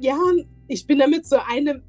ja, 0.00 0.18
ich 0.66 0.86
bin 0.86 0.98
da 0.98 1.06
mit 1.06 1.26
so 1.26 1.38
einem, 1.38 1.82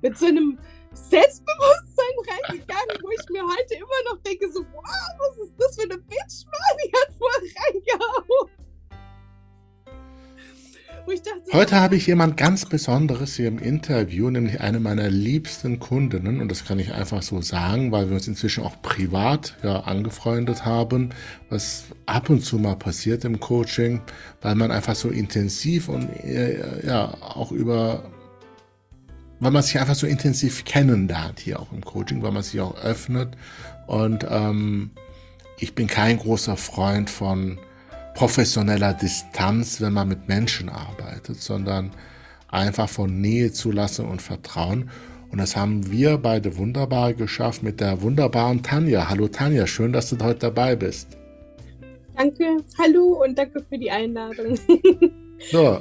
mit 0.00 0.18
so 0.18 0.26
einem 0.26 0.58
Selbstbewusstsein 0.92 2.14
reingegangen, 2.28 2.96
wo 3.02 3.10
ich 3.10 3.28
mir 3.30 3.42
heute 3.42 3.74
immer 3.74 4.10
noch 4.10 4.22
denke, 4.22 4.50
so, 4.52 4.60
wow, 4.60 4.84
was 5.18 5.38
ist 5.38 5.54
das 5.58 5.74
für 5.76 5.82
eine 5.82 5.98
Bitch, 5.98 6.44
Mann, 6.46 6.76
die 6.84 6.92
hat 6.92 7.14
voll 7.18 7.48
reingehauen. 7.56 8.50
Dachte, 11.06 11.52
Heute 11.52 11.80
habe 11.80 11.96
ich 11.96 12.06
jemand 12.06 12.36
ganz 12.36 12.64
Besonderes 12.64 13.34
hier 13.34 13.48
im 13.48 13.58
Interview, 13.58 14.30
nämlich 14.30 14.60
eine 14.60 14.78
meiner 14.78 15.10
liebsten 15.10 15.80
Kundinnen. 15.80 16.40
Und 16.40 16.50
das 16.50 16.64
kann 16.64 16.78
ich 16.78 16.94
einfach 16.94 17.22
so 17.22 17.42
sagen, 17.42 17.90
weil 17.90 18.08
wir 18.08 18.14
uns 18.14 18.28
inzwischen 18.28 18.62
auch 18.62 18.80
privat 18.82 19.56
ja, 19.62 19.80
angefreundet 19.80 20.64
haben, 20.64 21.10
was 21.50 21.86
ab 22.06 22.30
und 22.30 22.44
zu 22.44 22.58
mal 22.58 22.76
passiert 22.76 23.24
im 23.24 23.40
Coaching, 23.40 24.00
weil 24.40 24.54
man 24.54 24.70
einfach 24.70 24.94
so 24.94 25.08
intensiv 25.08 25.88
und 25.88 26.08
äh, 26.24 26.86
ja 26.86 27.14
auch 27.20 27.50
über, 27.50 28.04
weil 29.40 29.50
man 29.50 29.62
sich 29.62 29.78
einfach 29.80 29.96
so 29.96 30.06
intensiv 30.06 30.64
kennenlernt 30.64 31.40
hier 31.40 31.60
auch 31.60 31.72
im 31.72 31.84
Coaching, 31.84 32.22
weil 32.22 32.32
man 32.32 32.42
sich 32.42 32.60
auch 32.60 32.76
öffnet. 32.82 33.36
Und 33.86 34.24
ähm, 34.30 34.92
ich 35.58 35.74
bin 35.74 35.88
kein 35.88 36.18
großer 36.18 36.56
Freund 36.56 37.10
von 37.10 37.58
professioneller 38.14 38.94
Distanz, 38.94 39.80
wenn 39.80 39.92
man 39.92 40.08
mit 40.08 40.28
Menschen 40.28 40.68
arbeitet, 40.68 41.40
sondern 41.40 41.90
einfach 42.48 42.88
von 42.88 43.20
Nähe 43.20 43.52
zulassen 43.52 44.06
und 44.06 44.22
Vertrauen. 44.22 44.90
Und 45.30 45.38
das 45.38 45.56
haben 45.56 45.90
wir 45.90 46.18
beide 46.18 46.56
wunderbar 46.58 47.14
geschafft 47.14 47.62
mit 47.62 47.80
der 47.80 48.02
wunderbaren 48.02 48.62
Tanja. 48.62 49.08
Hallo 49.08 49.28
Tanja, 49.28 49.66
schön, 49.66 49.92
dass 49.92 50.10
du 50.10 50.22
heute 50.22 50.40
dabei 50.40 50.76
bist. 50.76 51.16
Danke, 52.16 52.58
hallo 52.78 53.22
und 53.24 53.38
danke 53.38 53.64
für 53.68 53.78
die 53.78 53.90
Einladung. 53.90 54.58
so. 55.50 55.80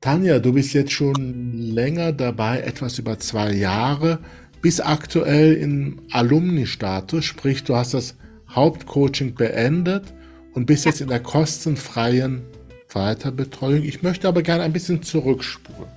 Tanja, 0.00 0.38
du 0.38 0.52
bist 0.52 0.72
jetzt 0.74 0.92
schon 0.92 1.52
länger 1.52 2.12
dabei, 2.12 2.60
etwas 2.60 2.98
über 2.98 3.18
zwei 3.18 3.52
Jahre, 3.52 4.18
bis 4.62 4.80
aktuell 4.80 5.54
im 5.54 6.00
Alumni-Status, 6.10 7.24
sprich, 7.24 7.64
du 7.64 7.76
hast 7.76 7.94
das 7.94 8.16
Hauptcoaching 8.54 9.34
beendet 9.34 10.12
und 10.54 10.66
bist 10.66 10.84
jetzt 10.84 11.00
in 11.00 11.08
der 11.08 11.20
kostenfreien 11.20 12.44
Weiterbetreuung. 12.92 13.82
Ich 13.82 14.02
möchte 14.02 14.28
aber 14.28 14.42
gerne 14.42 14.62
ein 14.62 14.72
bisschen 14.72 15.02
zurückspulen. 15.02 15.90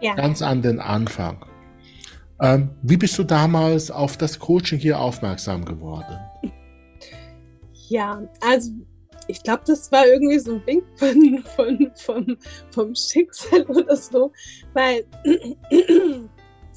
Ja. 0.00 0.14
Ganz 0.14 0.42
an 0.42 0.62
den 0.62 0.80
Anfang. 0.80 1.44
Ähm, 2.40 2.70
wie 2.82 2.98
bist 2.98 3.18
du 3.18 3.24
damals 3.24 3.90
auf 3.90 4.18
das 4.18 4.38
Coaching 4.38 4.78
hier 4.78 5.00
aufmerksam 5.00 5.64
geworden? 5.64 6.18
Ja, 7.88 8.22
also 8.40 8.72
ich 9.28 9.42
glaube, 9.42 9.62
das 9.66 9.90
war 9.90 10.06
irgendwie 10.06 10.38
so 10.38 10.54
ein 10.54 10.66
Wink 10.66 10.84
von, 10.96 11.44
von, 11.56 11.92
von, 11.94 12.36
vom 12.70 12.94
Schicksal 12.94 13.62
oder 13.62 13.96
so, 13.96 14.32
weil 14.74 15.04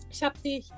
ich 0.10 0.24
habe 0.24 0.40
dich 0.40 0.72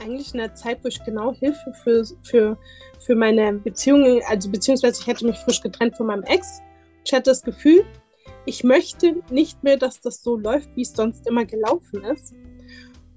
eigentlich 0.00 0.32
in 0.32 0.38
der 0.38 0.54
Zeit, 0.54 0.78
wo 0.82 0.88
ich 0.88 1.02
genau 1.04 1.32
Hilfe 1.34 1.72
für, 1.82 2.04
für, 2.22 2.58
für 3.00 3.14
meine 3.14 3.52
Beziehungen, 3.54 4.20
also 4.26 4.50
beziehungsweise 4.50 5.00
ich 5.00 5.06
hätte 5.06 5.26
mich 5.26 5.38
frisch 5.38 5.60
getrennt 5.60 5.96
von 5.96 6.06
meinem 6.06 6.24
Ex. 6.24 6.60
Ich 7.04 7.12
hatte 7.12 7.30
das 7.30 7.42
Gefühl, 7.42 7.84
ich 8.44 8.64
möchte 8.64 9.16
nicht 9.30 9.62
mehr, 9.62 9.76
dass 9.76 10.00
das 10.00 10.22
so 10.22 10.36
läuft, 10.36 10.74
wie 10.74 10.82
es 10.82 10.92
sonst 10.92 11.26
immer 11.26 11.44
gelaufen 11.44 12.02
ist. 12.04 12.34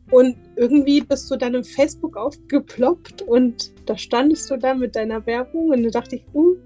Und 0.10 0.36
irgendwie 0.58 1.00
bist 1.02 1.32
du 1.32 1.38
dann 1.38 1.56
im 1.56 1.64
Facebook 1.64 2.18
aufgeploppt 2.18 3.22
und 3.22 3.72
da 3.88 3.98
standest 3.98 4.52
du 4.52 4.58
da 4.58 4.74
mit 4.74 4.96
deiner 4.96 5.26
Werbung 5.26 5.70
und 5.70 5.84
da 5.84 5.90
dachte 5.90 6.18
ich, 6.18 6.26
uh, 6.34 6.58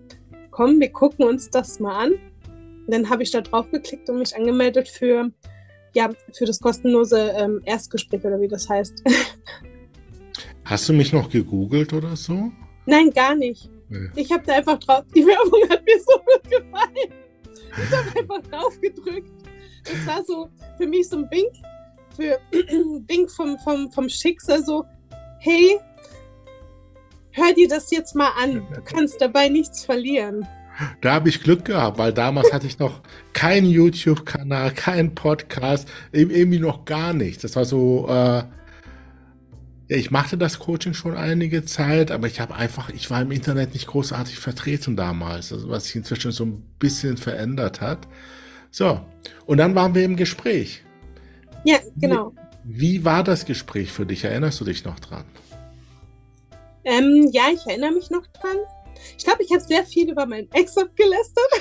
komm, 0.50 0.80
wir 0.80 0.92
gucken 0.92 1.26
uns 1.26 1.52
das 1.52 1.80
mal 1.80 2.06
an. 2.06 2.14
Und 2.14 2.94
dann 2.94 3.10
habe 3.10 3.22
ich 3.22 3.30
da 3.30 3.42
drauf 3.42 3.70
geklickt 3.72 4.10
und 4.10 4.18
mich 4.18 4.36
angemeldet 4.36 4.88
für, 4.88 5.30
ja, 5.94 6.10
für 6.34 6.46
das 6.46 6.60
kostenlose 6.60 7.34
ähm, 7.36 7.62
Erstgespräch 7.66 8.26
oder 8.26 8.42
wie 8.42 8.48
das 8.48 8.68
heißt. 8.68 9.04
Hast 10.66 10.90
du 10.90 10.94
mich 10.94 11.14
noch 11.14 11.30
gegoogelt 11.30 11.94
oder 11.94 12.16
so? 12.16 12.52
Nein, 12.88 13.12
gar 13.12 13.36
nicht. 13.36 13.70
Nee. 13.88 14.10
Ich 14.16 14.32
habe 14.32 14.44
da 14.46 14.54
einfach 14.54 14.80
drauf, 14.80 15.04
die 15.16 15.26
Werbung 15.26 15.70
hat 15.70 15.86
mir 15.86 16.00
so 16.00 16.20
gut 16.20 16.44
gefallen. 16.50 17.14
Ich 17.78 17.96
habe 17.96 18.20
einfach 18.20 18.50
drauf 18.50 18.82
gedrückt. 18.82 19.32
Das 19.84 20.08
war 20.08 20.24
so 20.24 20.50
für 20.78 20.88
mich 20.88 21.08
so 21.08 21.18
ein 21.18 21.30
Wink, 21.30 21.54
für 22.16 22.40
Wink 23.08 23.32
vom, 23.32 23.60
vom, 23.60 23.92
vom 23.92 24.10
Schicksal, 24.10 24.64
so, 24.64 24.86
hey, 25.40 25.78
hör 27.32 27.54
dir 27.54 27.68
das 27.68 27.92
jetzt 27.92 28.16
mal 28.16 28.32
an. 28.42 28.66
Du 28.74 28.82
kannst 28.82 29.22
dabei 29.22 29.50
nichts 29.50 29.86
verlieren. 29.86 30.48
Da 31.02 31.14
habe 31.14 31.30
ich 31.30 31.42
Glück 31.42 31.66
gehabt, 31.66 32.00
weil 32.00 32.12
damals 32.12 32.52
hatte 32.52 32.68
ich 32.68 32.80
noch 32.80 33.02
keinen 33.34 33.68
YouTube-Kanal, 33.68 34.72
keinen 34.72 35.16
Podcast, 35.16 35.88
irgendwie 36.12 36.60
noch 36.60 36.86
gar 36.86 37.14
nichts. 37.14 37.44
Das 37.44 37.56
war 37.56 37.66
so, 37.66 38.08
äh, 38.10 38.44
ich 39.88 40.12
machte 40.12 40.38
das 40.38 40.60
Coaching 40.60 40.94
schon 40.94 41.16
einige 41.16 41.66
Zeit, 41.66 42.12
aber 42.12 42.28
ich 42.28 42.40
habe 42.40 42.56
einfach, 42.56 42.90
ich 42.90 43.10
war 43.12 43.22
im 43.22 43.32
Internet 43.32 43.74
nicht 43.74 43.88
großartig 43.88 44.40
vertreten 44.40 44.96
damals, 44.96 45.54
also 45.54 45.70
was 45.70 45.86
sich 45.86 45.96
inzwischen 45.96 46.32
so 46.32 46.46
ein 46.46 46.64
bisschen 46.80 47.18
verändert 47.18 47.82
hat. 47.82 48.08
So, 48.72 49.00
und 49.46 49.58
dann 49.58 49.76
waren 49.76 49.94
wir 49.94 50.04
im 50.04 50.16
Gespräch. 50.16 50.84
Ja, 51.64 51.78
genau. 51.98 52.34
Wie, 52.64 53.00
wie 53.00 53.06
war 53.06 53.24
das 53.24 53.46
Gespräch 53.46 53.92
für 53.92 54.06
dich? 54.06 54.24
Erinnerst 54.24 54.60
du 54.60 54.66
dich 54.66 54.84
noch 54.86 55.00
dran? 55.00 55.26
Ähm, 56.84 57.30
ja, 57.32 57.44
ich 57.54 57.66
erinnere 57.68 57.92
mich 57.92 58.10
noch 58.10 58.26
dran. 58.28 58.58
Ich 59.18 59.24
glaube, 59.24 59.44
ich 59.44 59.52
habe 59.52 59.62
sehr 59.62 59.86
viel 59.86 60.10
über 60.12 60.26
meinen 60.26 60.52
Ex 60.52 60.78
abgelästert. 60.78 61.52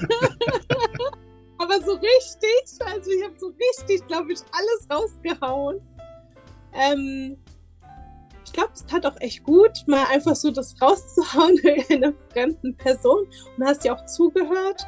aber 1.58 1.80
so 1.84 1.92
richtig, 1.92 2.86
also 2.86 3.10
ich 3.10 3.24
habe 3.24 3.34
so 3.38 3.48
richtig, 3.48 4.06
glaube 4.06 4.32
ich, 4.32 4.40
alles 4.52 4.88
rausgehauen. 4.90 5.80
Ähm, 6.72 7.36
ich 8.50 8.54
glaube, 8.54 8.72
es 8.74 8.84
tat 8.84 9.06
auch 9.06 9.20
echt 9.20 9.44
gut, 9.44 9.84
mal 9.86 10.06
einfach 10.10 10.34
so 10.34 10.50
das 10.50 10.74
rauszuhauen 10.82 11.56
in 11.88 12.02
einer 12.02 12.14
fremden 12.32 12.76
Person 12.76 13.28
und 13.56 13.64
hast 13.64 13.84
dir 13.84 13.94
auch 13.94 14.04
zugehört. 14.06 14.84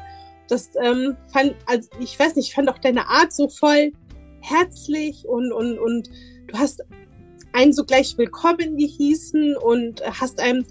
Das 0.49 0.71
ähm, 0.83 1.15
fand, 1.31 1.55
also 1.65 1.89
ich 2.01 2.19
weiß 2.19 2.35
nicht, 2.35 2.49
ich 2.49 2.55
fand 2.55 2.69
auch 2.69 2.77
deine 2.79 3.07
Art 3.07 3.31
so 3.31 3.47
voll 3.47 3.93
herzlich 4.41 5.25
und, 5.25 5.53
und, 5.53 5.79
und 5.79 6.09
du 6.47 6.59
hast 6.59 6.83
einen 7.53 7.71
so 7.71 7.85
gleich 7.85 8.17
willkommen 8.17 8.75
gehießen 8.75 9.55
und 9.55 10.03
hast 10.19 10.41
einem 10.41 10.65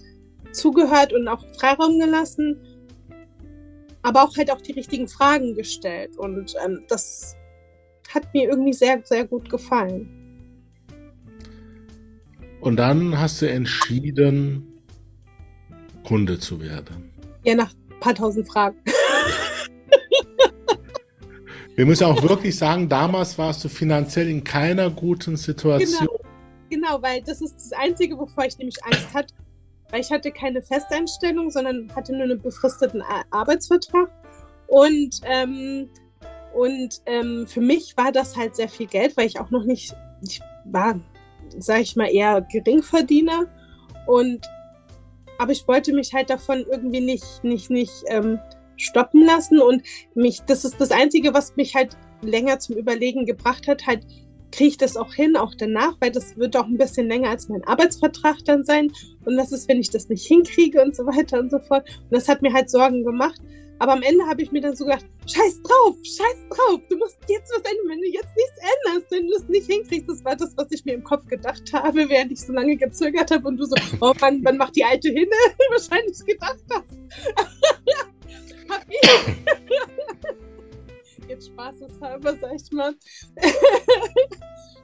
zugehört 0.52 1.14
und 1.14 1.28
auch 1.28 1.46
Freiraum 1.58 1.98
gelassen, 1.98 2.60
aber 4.02 4.22
auch 4.22 4.36
halt 4.36 4.50
auch 4.50 4.60
die 4.60 4.72
richtigen 4.72 5.08
Fragen 5.08 5.54
gestellt. 5.54 6.18
Und 6.18 6.56
ähm, 6.62 6.84
das 6.88 7.36
hat 8.12 8.34
mir 8.34 8.50
irgendwie 8.50 8.74
sehr, 8.74 9.00
sehr 9.02 9.24
gut 9.24 9.48
gefallen. 9.48 10.21
Und 12.62 12.76
dann 12.76 13.18
hast 13.18 13.42
du 13.42 13.50
entschieden, 13.50 14.80
Kunde 16.04 16.38
zu 16.38 16.60
werden. 16.60 17.12
Ja, 17.42 17.56
nach 17.56 17.72
ein 17.90 17.98
paar 17.98 18.14
tausend 18.14 18.46
Fragen. 18.46 18.76
Wir 21.74 21.86
müssen 21.86 22.04
auch 22.04 22.22
wirklich 22.22 22.56
sagen, 22.56 22.88
damals 22.88 23.36
warst 23.36 23.64
du 23.64 23.68
finanziell 23.68 24.28
in 24.28 24.44
keiner 24.44 24.90
guten 24.90 25.36
Situation. 25.36 26.06
Genau, 26.06 26.20
genau, 26.70 27.02
weil 27.02 27.20
das 27.22 27.40
ist 27.40 27.56
das 27.56 27.72
Einzige, 27.72 28.16
wovor 28.16 28.44
ich 28.44 28.56
nämlich 28.58 28.76
Angst 28.84 29.12
hatte. 29.12 29.34
Weil 29.90 30.02
ich 30.02 30.12
hatte 30.12 30.30
keine 30.30 30.62
Festeinstellung, 30.62 31.50
sondern 31.50 31.92
hatte 31.96 32.12
nur 32.12 32.22
einen 32.22 32.40
befristeten 32.40 33.02
Arbeitsvertrag. 33.32 34.08
Und, 34.68 35.20
ähm, 35.24 35.88
und 36.54 37.02
ähm, 37.06 37.48
für 37.48 37.60
mich 37.60 37.96
war 37.96 38.12
das 38.12 38.36
halt 38.36 38.54
sehr 38.54 38.68
viel 38.68 38.86
Geld, 38.86 39.16
weil 39.16 39.26
ich 39.26 39.40
auch 39.40 39.50
noch 39.50 39.64
nicht, 39.64 39.96
ich 40.22 40.40
war 40.64 41.00
sage 41.58 41.82
ich 41.82 41.96
mal, 41.96 42.12
eher 42.12 42.40
Geringverdiener. 42.40 43.46
Und 44.06 44.46
aber 45.38 45.52
ich 45.52 45.66
wollte 45.66 45.92
mich 45.92 46.12
halt 46.14 46.30
davon 46.30 46.64
irgendwie 46.70 47.00
nicht, 47.00 47.42
nicht, 47.42 47.70
nicht 47.70 48.04
ähm, 48.06 48.38
stoppen 48.76 49.24
lassen. 49.24 49.60
Und 49.60 49.82
mich, 50.14 50.42
das 50.42 50.64
ist 50.64 50.80
das 50.80 50.90
Einzige, 50.90 51.34
was 51.34 51.56
mich 51.56 51.74
halt 51.74 51.96
länger 52.22 52.58
zum 52.58 52.76
Überlegen 52.76 53.26
gebracht 53.26 53.66
hat, 53.66 53.86
halt 53.86 54.06
kriege 54.52 54.68
ich 54.68 54.76
das 54.76 54.96
auch 54.96 55.14
hin, 55.14 55.36
auch 55.36 55.54
danach, 55.56 55.96
weil 55.98 56.12
das 56.12 56.36
wird 56.36 56.56
auch 56.56 56.66
ein 56.66 56.76
bisschen 56.76 57.08
länger 57.08 57.30
als 57.30 57.48
mein 57.48 57.64
Arbeitsvertrag 57.64 58.44
dann 58.44 58.64
sein. 58.64 58.92
Und 59.24 59.36
was 59.36 59.50
ist, 59.50 59.68
wenn 59.68 59.80
ich 59.80 59.90
das 59.90 60.08
nicht 60.08 60.26
hinkriege 60.26 60.82
und 60.82 60.94
so 60.94 61.06
weiter 61.06 61.40
und 61.40 61.50
so 61.50 61.58
fort. 61.58 61.88
Und 62.02 62.12
das 62.12 62.28
hat 62.28 62.42
mir 62.42 62.52
halt 62.52 62.70
Sorgen 62.70 63.02
gemacht. 63.02 63.40
Aber 63.78 63.92
am 63.92 64.02
Ende 64.02 64.24
habe 64.26 64.42
ich 64.42 64.52
mir 64.52 64.60
dann 64.60 64.76
so 64.76 64.84
gedacht, 64.84 65.06
scheiß 65.26 65.62
drauf, 65.62 65.96
scheiß 66.02 66.48
drauf, 66.50 66.80
du 66.88 66.96
musst 66.96 67.18
jetzt 67.28 67.50
was 67.50 67.62
ändern, 67.62 67.88
wenn 67.88 68.00
du 68.00 68.06
jetzt 68.06 68.36
nichts 68.36 68.58
änderst, 68.58 69.10
wenn 69.10 69.26
du 69.26 69.34
es 69.34 69.48
nicht 69.48 69.66
hinkriegst. 69.66 70.08
Das 70.08 70.24
war 70.24 70.36
das, 70.36 70.56
was 70.56 70.70
ich 70.70 70.84
mir 70.84 70.94
im 70.94 71.04
Kopf 71.04 71.26
gedacht 71.26 71.72
habe, 71.72 72.08
während 72.08 72.32
ich 72.32 72.40
so 72.40 72.52
lange 72.52 72.76
gezögert 72.76 73.30
habe 73.30 73.48
und 73.48 73.56
du 73.56 73.64
so, 73.64 73.74
oh, 74.00 74.12
wann, 74.20 74.44
wann 74.44 74.56
macht 74.56 74.76
die 74.76 74.84
alte 74.84 75.08
hinne? 75.08 75.36
Wahrscheinlich 75.70 76.24
gedacht 76.24 76.62
hast. 76.70 76.98
hab 78.68 78.86
ich. 78.88 79.08
jetzt 81.28 81.46
spaßeshalber, 81.48 82.36
sag 82.36 82.54
ich 82.54 82.72
mal, 82.72 82.94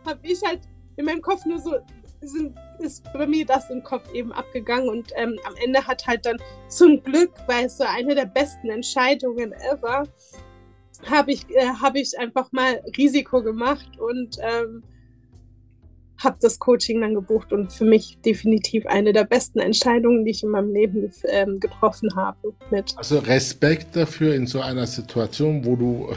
habe 0.04 0.20
ich 0.22 0.42
halt 0.42 0.62
in 0.96 1.04
meinem 1.04 1.22
Kopf 1.22 1.44
nur 1.46 1.58
so 1.58 1.76
sind, 2.20 2.56
ist 2.78 3.04
bei 3.12 3.26
mir 3.26 3.46
das 3.46 3.70
im 3.70 3.82
Kopf 3.82 4.12
eben 4.12 4.32
abgegangen 4.32 4.88
und 4.88 5.12
ähm, 5.16 5.38
am 5.44 5.54
Ende 5.64 5.86
hat 5.86 6.06
halt 6.06 6.26
dann 6.26 6.38
zum 6.68 7.02
Glück, 7.02 7.32
weil 7.46 7.66
es 7.66 7.78
so 7.78 7.84
eine 7.84 8.14
der 8.14 8.26
besten 8.26 8.70
Entscheidungen 8.70 9.52
ever, 9.52 10.04
habe 11.06 11.32
ich, 11.32 11.48
äh, 11.50 11.66
hab 11.80 11.96
ich 11.96 12.18
einfach 12.18 12.50
mal 12.52 12.82
Risiko 12.96 13.42
gemacht 13.42 13.98
und 13.98 14.36
ähm, 14.40 14.82
habe 16.18 16.36
das 16.40 16.58
Coaching 16.58 17.00
dann 17.00 17.14
gebucht 17.14 17.52
und 17.52 17.72
für 17.72 17.84
mich 17.84 18.18
definitiv 18.24 18.86
eine 18.86 19.12
der 19.12 19.24
besten 19.24 19.60
Entscheidungen, 19.60 20.24
die 20.24 20.32
ich 20.32 20.42
in 20.42 20.50
meinem 20.50 20.72
Leben 20.72 21.12
ähm, 21.28 21.60
getroffen 21.60 22.14
habe. 22.16 22.54
Mit. 22.70 22.94
Also 22.96 23.20
Respekt 23.20 23.94
dafür 23.94 24.34
in 24.34 24.46
so 24.46 24.60
einer 24.60 24.86
Situation, 24.86 25.64
wo 25.64 25.76
du, 25.76 26.08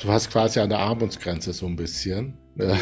du 0.00 0.08
hast 0.08 0.30
quasi 0.30 0.60
an 0.60 0.68
der 0.68 0.78
Armutsgrenze 0.78 1.52
so 1.52 1.66
ein 1.66 1.74
bisschen. 1.74 2.34
Ja. 2.54 2.78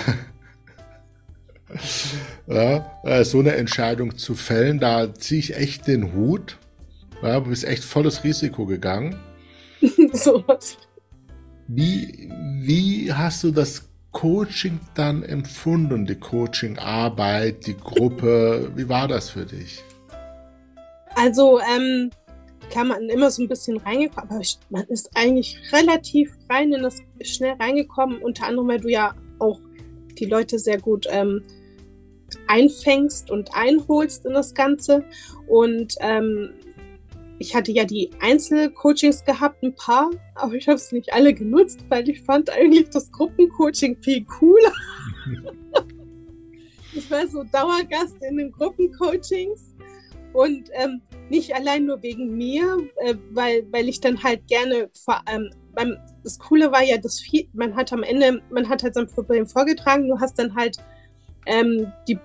Ja, 2.46 3.00
äh, 3.04 3.24
so 3.24 3.40
eine 3.40 3.54
Entscheidung 3.56 4.16
zu 4.16 4.34
fällen, 4.34 4.78
da 4.78 5.14
ziehe 5.14 5.40
ich 5.40 5.56
echt 5.56 5.86
den 5.86 6.14
Hut. 6.14 6.58
Ja, 7.22 7.40
du 7.40 7.50
bist 7.50 7.64
echt 7.64 7.84
volles 7.84 8.24
Risiko 8.24 8.66
gegangen. 8.66 9.16
so 10.12 10.44
was. 10.46 10.76
Wie, 11.68 12.30
wie 12.60 13.12
hast 13.12 13.44
du 13.44 13.50
das 13.50 13.88
Coaching 14.12 14.78
dann 14.94 15.22
empfunden, 15.22 16.06
die 16.06 16.16
Coachingarbeit, 16.16 17.66
die 17.66 17.76
Gruppe? 17.76 18.70
Wie 18.76 18.88
war 18.88 19.08
das 19.08 19.30
für 19.30 19.46
dich? 19.46 19.82
Also, 21.16 21.60
ähm, 21.60 22.10
kann 22.70 22.88
man 22.88 23.08
immer 23.08 23.30
so 23.30 23.42
ein 23.42 23.48
bisschen 23.48 23.76
reingekommen, 23.78 24.30
aber 24.30 24.42
man 24.70 24.84
ist 24.84 25.10
eigentlich 25.14 25.58
relativ 25.72 26.36
rein 26.50 26.72
in 26.72 26.82
das 26.82 27.00
schnell 27.22 27.54
reingekommen, 27.54 28.18
unter 28.18 28.46
anderem, 28.46 28.68
weil 28.68 28.80
du 28.80 28.88
ja 28.88 29.14
auch 29.38 29.60
die 30.18 30.26
Leute 30.26 30.58
sehr 30.58 30.80
gut 30.80 31.06
ähm, 31.10 31.42
einfängst 32.48 33.30
und 33.30 33.50
einholst 33.54 34.26
in 34.26 34.32
das 34.34 34.54
Ganze. 34.54 35.04
Und 35.46 35.94
ähm, 36.00 36.50
ich 37.38 37.54
hatte 37.54 37.72
ja 37.72 37.84
die 37.84 38.10
Einzelcoachings 38.20 39.24
gehabt, 39.24 39.62
ein 39.62 39.74
paar, 39.74 40.10
aber 40.34 40.54
ich 40.54 40.68
habe 40.68 40.76
es 40.76 40.92
nicht 40.92 41.12
alle 41.12 41.34
genutzt, 41.34 41.84
weil 41.88 42.08
ich 42.08 42.22
fand 42.22 42.50
eigentlich 42.50 42.90
das 42.90 43.10
Gruppencoaching 43.10 43.98
viel 43.98 44.24
cooler. 44.24 44.72
ich 46.94 47.10
war 47.10 47.26
so 47.26 47.44
Dauergast 47.44 48.16
in 48.22 48.36
den 48.36 48.52
Gruppencoachings 48.52 49.74
und 50.32 50.68
ähm, 50.72 51.00
nicht 51.28 51.54
allein 51.54 51.86
nur 51.86 52.02
wegen 52.02 52.36
mir, 52.36 52.78
äh, 52.96 53.14
weil, 53.30 53.66
weil 53.70 53.88
ich 53.88 54.00
dann 54.00 54.22
halt 54.22 54.46
gerne 54.46 54.90
vor 54.92 55.26
allem, 55.26 55.50
beim, 55.74 55.96
das 56.22 56.38
Coole 56.38 56.70
war 56.70 56.82
ja, 56.82 56.98
dass 56.98 57.20
viel, 57.20 57.48
man 57.52 57.74
hat 57.74 57.92
am 57.92 58.02
Ende, 58.02 58.42
man 58.50 58.68
hat 58.68 58.82
halt 58.82 58.94
sein 58.94 59.06
Problem 59.06 59.46
vorgetragen, 59.46 60.08
du 60.08 60.20
hast 60.20 60.38
dann 60.38 60.54
halt 60.54 60.78
ähm, 61.46 61.92
die, 62.08 62.18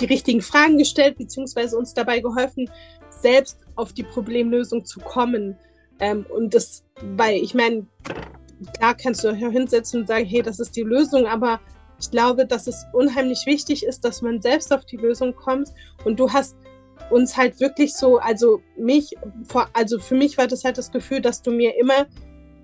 die 0.00 0.06
richtigen 0.06 0.42
Fragen 0.42 0.78
gestellt, 0.78 1.18
beziehungsweise 1.18 1.76
uns 1.76 1.94
dabei 1.94 2.20
geholfen, 2.20 2.70
selbst 3.10 3.58
auf 3.76 3.92
die 3.92 4.02
Problemlösung 4.02 4.84
zu 4.84 5.00
kommen. 5.00 5.56
Ähm, 6.00 6.26
und 6.28 6.54
das, 6.54 6.84
weil 7.00 7.36
ich 7.36 7.54
meine, 7.54 7.86
da 8.80 8.94
kannst 8.94 9.24
du 9.24 9.34
hinsetzen 9.34 10.00
und 10.00 10.06
sagen, 10.06 10.24
hey, 10.24 10.42
das 10.42 10.60
ist 10.60 10.76
die 10.76 10.82
Lösung, 10.82 11.26
aber 11.26 11.60
ich 12.00 12.10
glaube, 12.10 12.46
dass 12.46 12.66
es 12.66 12.84
unheimlich 12.92 13.44
wichtig 13.46 13.84
ist, 13.84 14.04
dass 14.04 14.22
man 14.22 14.40
selbst 14.40 14.72
auf 14.72 14.84
die 14.84 14.96
Lösung 14.96 15.34
kommt. 15.34 15.68
Und 16.04 16.18
du 16.18 16.32
hast 16.32 16.56
uns 17.10 17.36
halt 17.36 17.60
wirklich 17.60 17.94
so, 17.94 18.18
also 18.18 18.60
mich, 18.76 19.14
also 19.72 19.98
für 19.98 20.16
mich 20.16 20.36
war 20.38 20.46
das 20.48 20.64
halt 20.64 20.78
das 20.78 20.90
Gefühl, 20.90 21.20
dass 21.20 21.42
du 21.42 21.52
mir 21.52 21.78
immer 21.78 22.06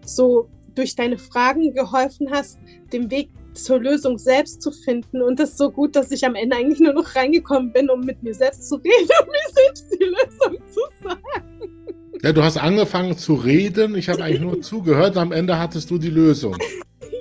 so 0.05 0.49
durch 0.75 0.97
deine 0.97 1.19
Fragen 1.19 1.73
geholfen 1.73 2.31
hast, 2.31 2.59
den 2.93 3.11
Weg 3.11 3.31
zur 3.59 3.81
Lösung 3.81 4.19
selbst 4.19 4.63
zu 4.63 4.71
finden. 4.71 5.23
Und 5.23 5.39
das 5.39 5.57
so 5.57 5.71
gut, 5.71 5.97
dass 5.97 6.11
ich 6.11 6.25
am 6.25 6.35
Ende 6.35 6.57
eigentlich 6.57 6.81
nur 6.81 6.93
noch 6.93 7.15
reingekommen 7.15 7.73
bin, 7.73 7.91
um 7.91 8.01
mit 8.01 8.23
mir 8.23 8.35
selbst 8.35 8.69
zu 8.69 8.77
reden 8.77 9.09
und 9.21 9.29
mir 9.29 9.53
selbst 9.53 9.87
die 9.93 10.05
Lösung 10.05 10.59
zu 10.69 10.81
sagen. 11.03 11.79
Ja, 12.23 12.33
du 12.33 12.43
hast 12.43 12.57
angefangen 12.57 13.17
zu 13.17 13.35
reden, 13.35 13.95
ich 13.95 14.09
habe 14.09 14.25
eigentlich 14.25 14.41
nur 14.41 14.61
zugehört, 14.63 15.17
am 15.17 15.33
Ende 15.33 15.59
hattest 15.59 15.91
du 15.91 15.99
die 15.99 16.11
Lösung. 16.11 16.57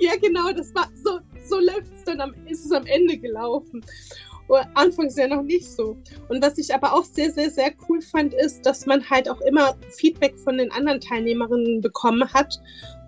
ja, 0.00 0.12
genau, 0.20 0.50
das 0.52 0.74
war 0.74 0.88
so, 0.94 1.20
so 1.48 1.60
läuft 1.60 1.92
es 1.94 2.04
dann 2.04 2.20
am, 2.20 2.34
ist 2.46 2.64
es 2.64 2.72
am 2.72 2.86
Ende 2.86 3.16
gelaufen. 3.16 3.84
Anfangs 4.74 5.14
ja 5.16 5.28
noch 5.28 5.42
nicht 5.42 5.70
so. 5.70 5.98
Und 6.28 6.42
was 6.42 6.56
ich 6.56 6.74
aber 6.74 6.94
auch 6.94 7.04
sehr, 7.04 7.30
sehr, 7.30 7.50
sehr 7.50 7.70
cool 7.86 8.00
fand, 8.00 8.32
ist, 8.32 8.64
dass 8.64 8.86
man 8.86 9.08
halt 9.08 9.28
auch 9.28 9.42
immer 9.42 9.76
Feedback 9.90 10.38
von 10.38 10.56
den 10.56 10.72
anderen 10.72 11.00
Teilnehmerinnen 11.00 11.82
bekommen 11.82 12.32
hat. 12.32 12.58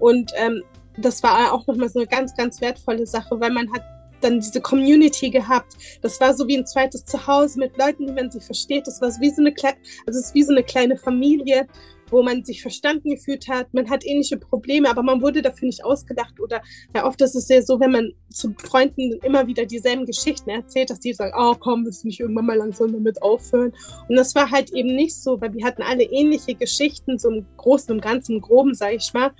Und 0.00 0.32
ähm, 0.36 0.62
das 0.96 1.22
war 1.22 1.52
auch 1.52 1.66
nochmal 1.66 1.88
so 1.88 1.98
eine 1.98 2.08
ganz, 2.08 2.34
ganz 2.36 2.60
wertvolle 2.60 3.06
Sache, 3.06 3.40
weil 3.40 3.50
man 3.50 3.72
hat 3.72 3.82
dann 4.20 4.40
diese 4.40 4.60
Community 4.60 5.30
gehabt. 5.30 5.74
Das 6.02 6.20
war 6.20 6.34
so 6.34 6.46
wie 6.46 6.56
ein 6.56 6.66
zweites 6.66 7.04
Zuhause 7.04 7.58
mit 7.58 7.76
Leuten, 7.76 8.06
die 8.06 8.12
man 8.12 8.30
sich 8.30 8.44
versteht. 8.44 8.86
Das 8.86 9.00
war 9.00 9.08
wie 9.20 9.30
so 9.30 9.40
eine, 9.40 9.52
Kle 9.52 9.72
also 10.06 10.18
es 10.18 10.26
ist 10.26 10.34
wie 10.34 10.42
so 10.42 10.52
eine 10.52 10.62
kleine 10.62 10.96
Familie, 10.96 11.66
wo 12.10 12.22
man 12.22 12.44
sich 12.44 12.60
verstanden 12.60 13.10
gefühlt 13.10 13.48
hat. 13.48 13.72
Man 13.72 13.88
hat 13.88 14.04
ähnliche 14.04 14.36
Probleme, 14.36 14.90
aber 14.90 15.02
man 15.02 15.22
wurde 15.22 15.42
dafür 15.42 15.66
nicht 15.66 15.84
ausgedacht. 15.84 16.40
Oder 16.40 16.60
ja, 16.94 17.06
oft 17.06 17.20
ist 17.20 17.36
es 17.36 17.48
ja 17.48 17.62
so, 17.62 17.78
wenn 17.78 17.92
man 17.92 18.12
zu 18.30 18.52
Freunden 18.58 19.18
immer 19.22 19.46
wieder 19.46 19.64
dieselben 19.64 20.06
Geschichten 20.06 20.50
erzählt, 20.50 20.90
dass 20.90 21.00
die 21.00 21.14
sagen, 21.14 21.32
oh 21.38 21.54
komm, 21.58 21.84
willst 21.84 22.02
du 22.02 22.08
nicht 22.08 22.20
irgendwann 22.20 22.46
mal 22.46 22.56
langsam 22.56 22.92
damit 22.92 23.22
aufhören? 23.22 23.72
Und 24.08 24.16
das 24.16 24.34
war 24.34 24.50
halt 24.50 24.72
eben 24.72 24.94
nicht 24.94 25.16
so, 25.16 25.40
weil 25.40 25.54
wir 25.54 25.64
hatten 25.64 25.82
alle 25.82 26.02
ähnliche 26.02 26.54
Geschichten, 26.54 27.18
so 27.18 27.30
im 27.30 27.46
Großen 27.56 27.94
und 27.94 28.02
Ganzen, 28.02 28.36
im 28.36 28.40
Groben, 28.40 28.74
sag 28.74 28.92
ich 28.92 29.12
mal 29.14 29.32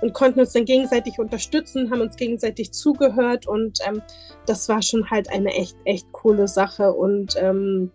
und 0.00 0.14
konnten 0.14 0.40
uns 0.40 0.52
dann 0.52 0.64
gegenseitig 0.64 1.18
unterstützen, 1.18 1.90
haben 1.90 2.00
uns 2.00 2.16
gegenseitig 2.16 2.72
zugehört 2.72 3.46
und 3.46 3.78
ähm, 3.86 4.02
das 4.46 4.68
war 4.68 4.82
schon 4.82 5.10
halt 5.10 5.30
eine 5.30 5.52
echt, 5.54 5.76
echt 5.84 6.10
coole 6.12 6.48
Sache 6.48 6.92
und 6.92 7.34
ähm, 7.38 7.90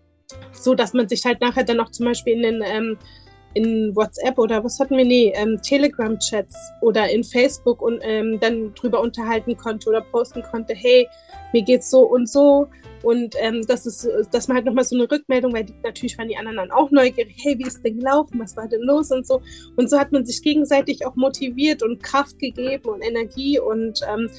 so, 0.52 0.74
dass 0.74 0.92
man 0.94 1.08
sich 1.08 1.24
halt 1.24 1.40
nachher 1.40 1.64
dann 1.64 1.80
auch 1.80 1.90
zum 1.90 2.06
Beispiel 2.06 2.34
in 2.34 2.42
den 2.42 2.62
ähm, 2.64 2.98
in 3.54 3.94
WhatsApp 3.94 4.38
oder 4.38 4.62
was 4.64 4.78
hatten 4.80 4.96
wir? 4.96 5.04
Nee, 5.04 5.32
ähm, 5.36 5.60
Telegram-Chats 5.62 6.72
oder 6.80 7.10
in 7.10 7.24
Facebook 7.24 7.82
und 7.82 8.00
ähm, 8.02 8.38
dann 8.40 8.74
drüber 8.74 9.00
unterhalten 9.00 9.56
konnte 9.56 9.88
oder 9.88 10.00
posten 10.00 10.42
konnte, 10.42 10.74
hey, 10.74 11.08
mir 11.52 11.62
geht's 11.62 11.90
so 11.90 12.02
und 12.02 12.28
so 12.28 12.68
und 13.02 13.34
ähm, 13.40 13.64
das 13.66 13.84
ist, 13.86 14.08
dass 14.30 14.48
man 14.48 14.56
halt 14.56 14.66
nochmal 14.66 14.84
so 14.84 14.96
eine 14.96 15.10
Rückmeldung, 15.10 15.52
weil 15.52 15.64
die, 15.64 15.74
natürlich 15.82 16.16
waren 16.18 16.28
die 16.28 16.36
anderen 16.36 16.56
dann 16.56 16.70
auch 16.70 16.90
neugierig, 16.90 17.36
hey, 17.42 17.58
wie 17.58 17.66
ist 17.66 17.84
denn 17.84 17.98
gelaufen, 17.98 18.38
was 18.40 18.56
war 18.56 18.68
denn 18.68 18.82
los 18.82 19.10
und 19.10 19.26
so. 19.26 19.42
Und 19.76 19.90
so 19.90 19.98
hat 19.98 20.12
man 20.12 20.24
sich 20.24 20.42
gegenseitig 20.42 21.04
auch 21.04 21.16
motiviert 21.16 21.82
und 21.82 22.02
Kraft 22.02 22.38
gegeben 22.38 22.88
und 22.88 23.02
Energie 23.02 23.58
und, 23.58 24.00
ähm, 24.08 24.30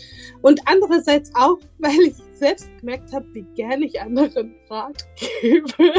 und 0.42 0.62
andererseits 0.66 1.32
auch, 1.36 1.60
weil 1.80 2.00
ich 2.08 2.16
selbst 2.34 2.70
gemerkt 2.80 3.12
habe, 3.14 3.26
wie 3.34 3.46
gerne 3.56 3.86
ich 3.86 4.02
anderen 4.02 4.56
Rat 4.70 5.06
gebe. 5.42 5.94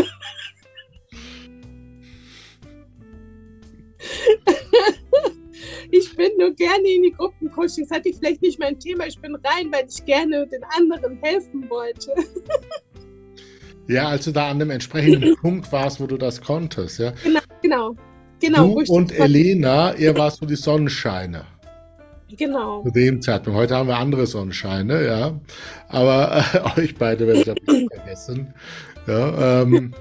Nur 6.45 6.55
gerne 6.55 6.89
in 6.89 7.03
die 7.03 7.13
Gruppencoachings. 7.13 7.91
Hatte 7.91 8.09
ich 8.09 8.17
vielleicht 8.17 8.43
nicht 8.43 8.59
mein 8.59 8.79
Thema. 8.79 9.07
Ich 9.07 9.19
bin 9.19 9.35
rein, 9.35 9.73
weil 9.73 9.87
ich 9.89 10.05
gerne 10.05 10.47
den 10.47 10.63
anderen 10.77 11.19
helfen 11.23 11.69
wollte. 11.69 12.11
Ja, 13.87 14.09
als 14.09 14.25
du 14.25 14.33
da 14.33 14.49
an 14.49 14.59
dem 14.59 14.71
entsprechenden 14.71 15.37
Punkt 15.43 15.71
warst, 15.71 16.01
wo 16.01 16.07
du 16.07 16.17
das 16.17 16.41
konntest, 16.41 17.01
ja. 17.01 17.13
Genau, 17.23 17.41
genau. 17.61 17.95
genau 18.41 18.81
du 18.81 18.91
und 18.91 19.13
Elena, 19.13 19.95
ihr 19.95 20.17
warst 20.17 20.39
so 20.39 20.47
die 20.47 20.57
Sonnenscheine. 20.57 21.45
Genau. 22.35 22.83
Zu 22.83 22.91
dem 22.93 23.21
Zeitpunkt. 23.21 23.59
Heute 23.59 23.77
haben 23.77 23.89
wir 23.89 23.99
andere 23.99 24.27
Sonnenscheine, 24.27 25.05
ja. 25.05 25.39
Aber 25.89 26.43
äh, 26.55 26.81
euch 26.81 26.95
beide 26.95 27.27
werde 27.27 27.41
ich 27.41 27.47
nicht 27.47 27.93
vergessen. 27.95 28.55
Ja, 29.07 29.63
ähm, 29.63 29.93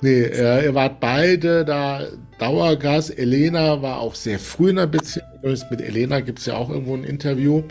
nee, 0.00 0.22
äh, 0.22 0.64
ihr 0.64 0.74
wart 0.74 0.98
beide 0.98 1.66
da 1.66 2.06
Dauergast. 2.38 3.16
Elena 3.18 3.82
war 3.82 4.00
auch 4.00 4.14
sehr 4.14 4.38
früh 4.38 4.70
in 4.70 4.76
der 4.76 4.86
Beziehung. 4.86 5.26
Mit 5.42 5.80
Elena 5.80 6.20
gibt 6.20 6.38
es 6.38 6.46
ja 6.46 6.56
auch 6.56 6.70
irgendwo 6.70 6.94
ein 6.94 7.04
Interview. 7.04 7.62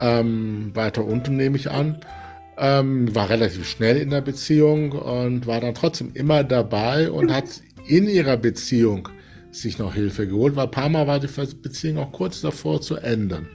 Ähm, 0.00 0.70
weiter 0.74 1.04
unten 1.04 1.36
nehme 1.36 1.56
ich 1.56 1.70
an. 1.70 1.98
Ähm, 2.56 3.14
war 3.14 3.30
relativ 3.30 3.68
schnell 3.68 3.96
in 3.98 4.10
der 4.10 4.20
Beziehung 4.20 4.92
und 4.92 5.46
war 5.46 5.60
dann 5.60 5.74
trotzdem 5.74 6.10
immer 6.14 6.42
dabei 6.42 7.10
und 7.10 7.32
hat 7.32 7.44
in 7.86 8.08
ihrer 8.08 8.36
Beziehung 8.36 9.08
sich 9.50 9.78
noch 9.78 9.94
Hilfe 9.94 10.26
geholt, 10.26 10.56
weil 10.56 10.64
ein 10.64 10.70
paar 10.70 10.88
Mal 10.88 11.06
war 11.06 11.20
die 11.20 11.28
Beziehung 11.62 11.98
auch 11.98 12.12
kurz 12.12 12.40
davor 12.40 12.80
zu 12.80 12.96
enden. 12.96 13.48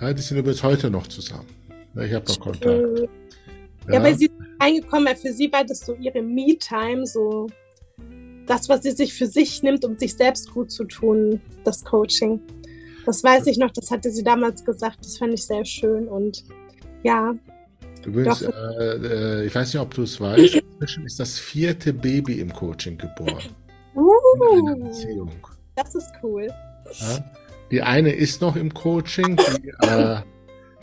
Ja, 0.00 0.12
die 0.12 0.22
sind 0.22 0.42
bis 0.44 0.62
heute 0.62 0.90
noch 0.90 1.06
zusammen. 1.06 1.46
Ich 1.96 2.12
habe 2.12 2.24
noch 2.26 2.40
Kontakt. 2.40 2.82
Ja, 3.88 3.94
ja, 3.94 4.02
weil 4.02 4.16
sie 4.16 4.30
reingekommen, 4.60 5.06
weil 5.06 5.16
für 5.16 5.32
sie 5.32 5.50
war 5.52 5.64
das 5.64 5.80
so 5.80 5.94
ihre 5.94 6.22
Me-Time, 6.22 7.06
so 7.06 7.48
das, 8.46 8.68
was 8.68 8.82
sie 8.82 8.92
sich 8.92 9.14
für 9.14 9.26
sich 9.26 9.62
nimmt, 9.62 9.84
um 9.84 9.96
sich 9.96 10.14
selbst 10.14 10.52
gut 10.52 10.70
zu 10.70 10.84
tun, 10.84 11.40
das 11.64 11.84
Coaching. 11.84 12.40
Das 13.06 13.24
weiß 13.24 13.46
ich 13.46 13.58
noch, 13.58 13.70
das 13.70 13.90
hatte 13.90 14.10
sie 14.10 14.22
damals 14.22 14.64
gesagt, 14.64 14.98
das 15.00 15.18
fand 15.18 15.34
ich 15.34 15.44
sehr 15.44 15.64
schön 15.64 16.08
und 16.08 16.44
ja. 17.02 17.34
Du 18.02 18.14
willst, 18.14 18.42
äh, 18.42 18.48
äh, 18.48 19.46
ich 19.46 19.54
weiß 19.54 19.72
nicht, 19.72 19.80
ob 19.80 19.92
du 19.94 20.02
es 20.02 20.20
weißt, 20.20 20.54
inzwischen 20.54 21.06
ist 21.06 21.20
das 21.20 21.38
vierte 21.38 21.92
Baby 21.92 22.40
im 22.40 22.52
Coaching 22.52 22.96
geboren. 22.96 23.54
Uh, 23.94 24.12
das 25.74 25.94
ist 25.94 26.10
cool. 26.22 26.48
Ja? 27.00 27.24
Die 27.70 27.82
eine 27.82 28.10
ist 28.12 28.40
noch 28.40 28.56
im 28.56 28.72
Coaching, 28.72 29.36
die, 29.36 29.68
äh, 29.86 30.20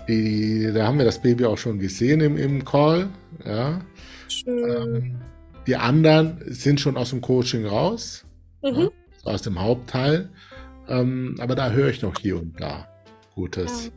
die, 0.08 0.72
da 0.74 0.88
haben 0.88 0.98
wir 0.98 1.06
das 1.06 1.22
Baby 1.22 1.46
auch 1.46 1.58
schon 1.58 1.80
gesehen 1.80 2.22
im, 2.22 2.38
im 2.38 2.64
Call. 2.64 3.10
Ja. 3.46 3.82
Schön. 4.28 4.70
Ähm, 4.70 5.16
die 5.68 5.76
anderen 5.76 6.42
sind 6.46 6.80
schon 6.80 6.98
aus 6.98 7.12
dem 7.12 7.22
Coaching 7.22 7.66
raus, 7.66 8.26
mhm. 8.64 8.90
ja, 9.24 9.34
aus 9.34 9.42
dem 9.42 9.62
Hauptteil. 9.62 10.30
ähm, 10.88 11.36
aber 11.40 11.56
da 11.56 11.72
höre 11.72 11.90
ich 11.90 12.02
noch 12.02 12.18
hier 12.18 12.40
und 12.40 12.60
da 12.60 12.88
Gutes. 13.36 13.92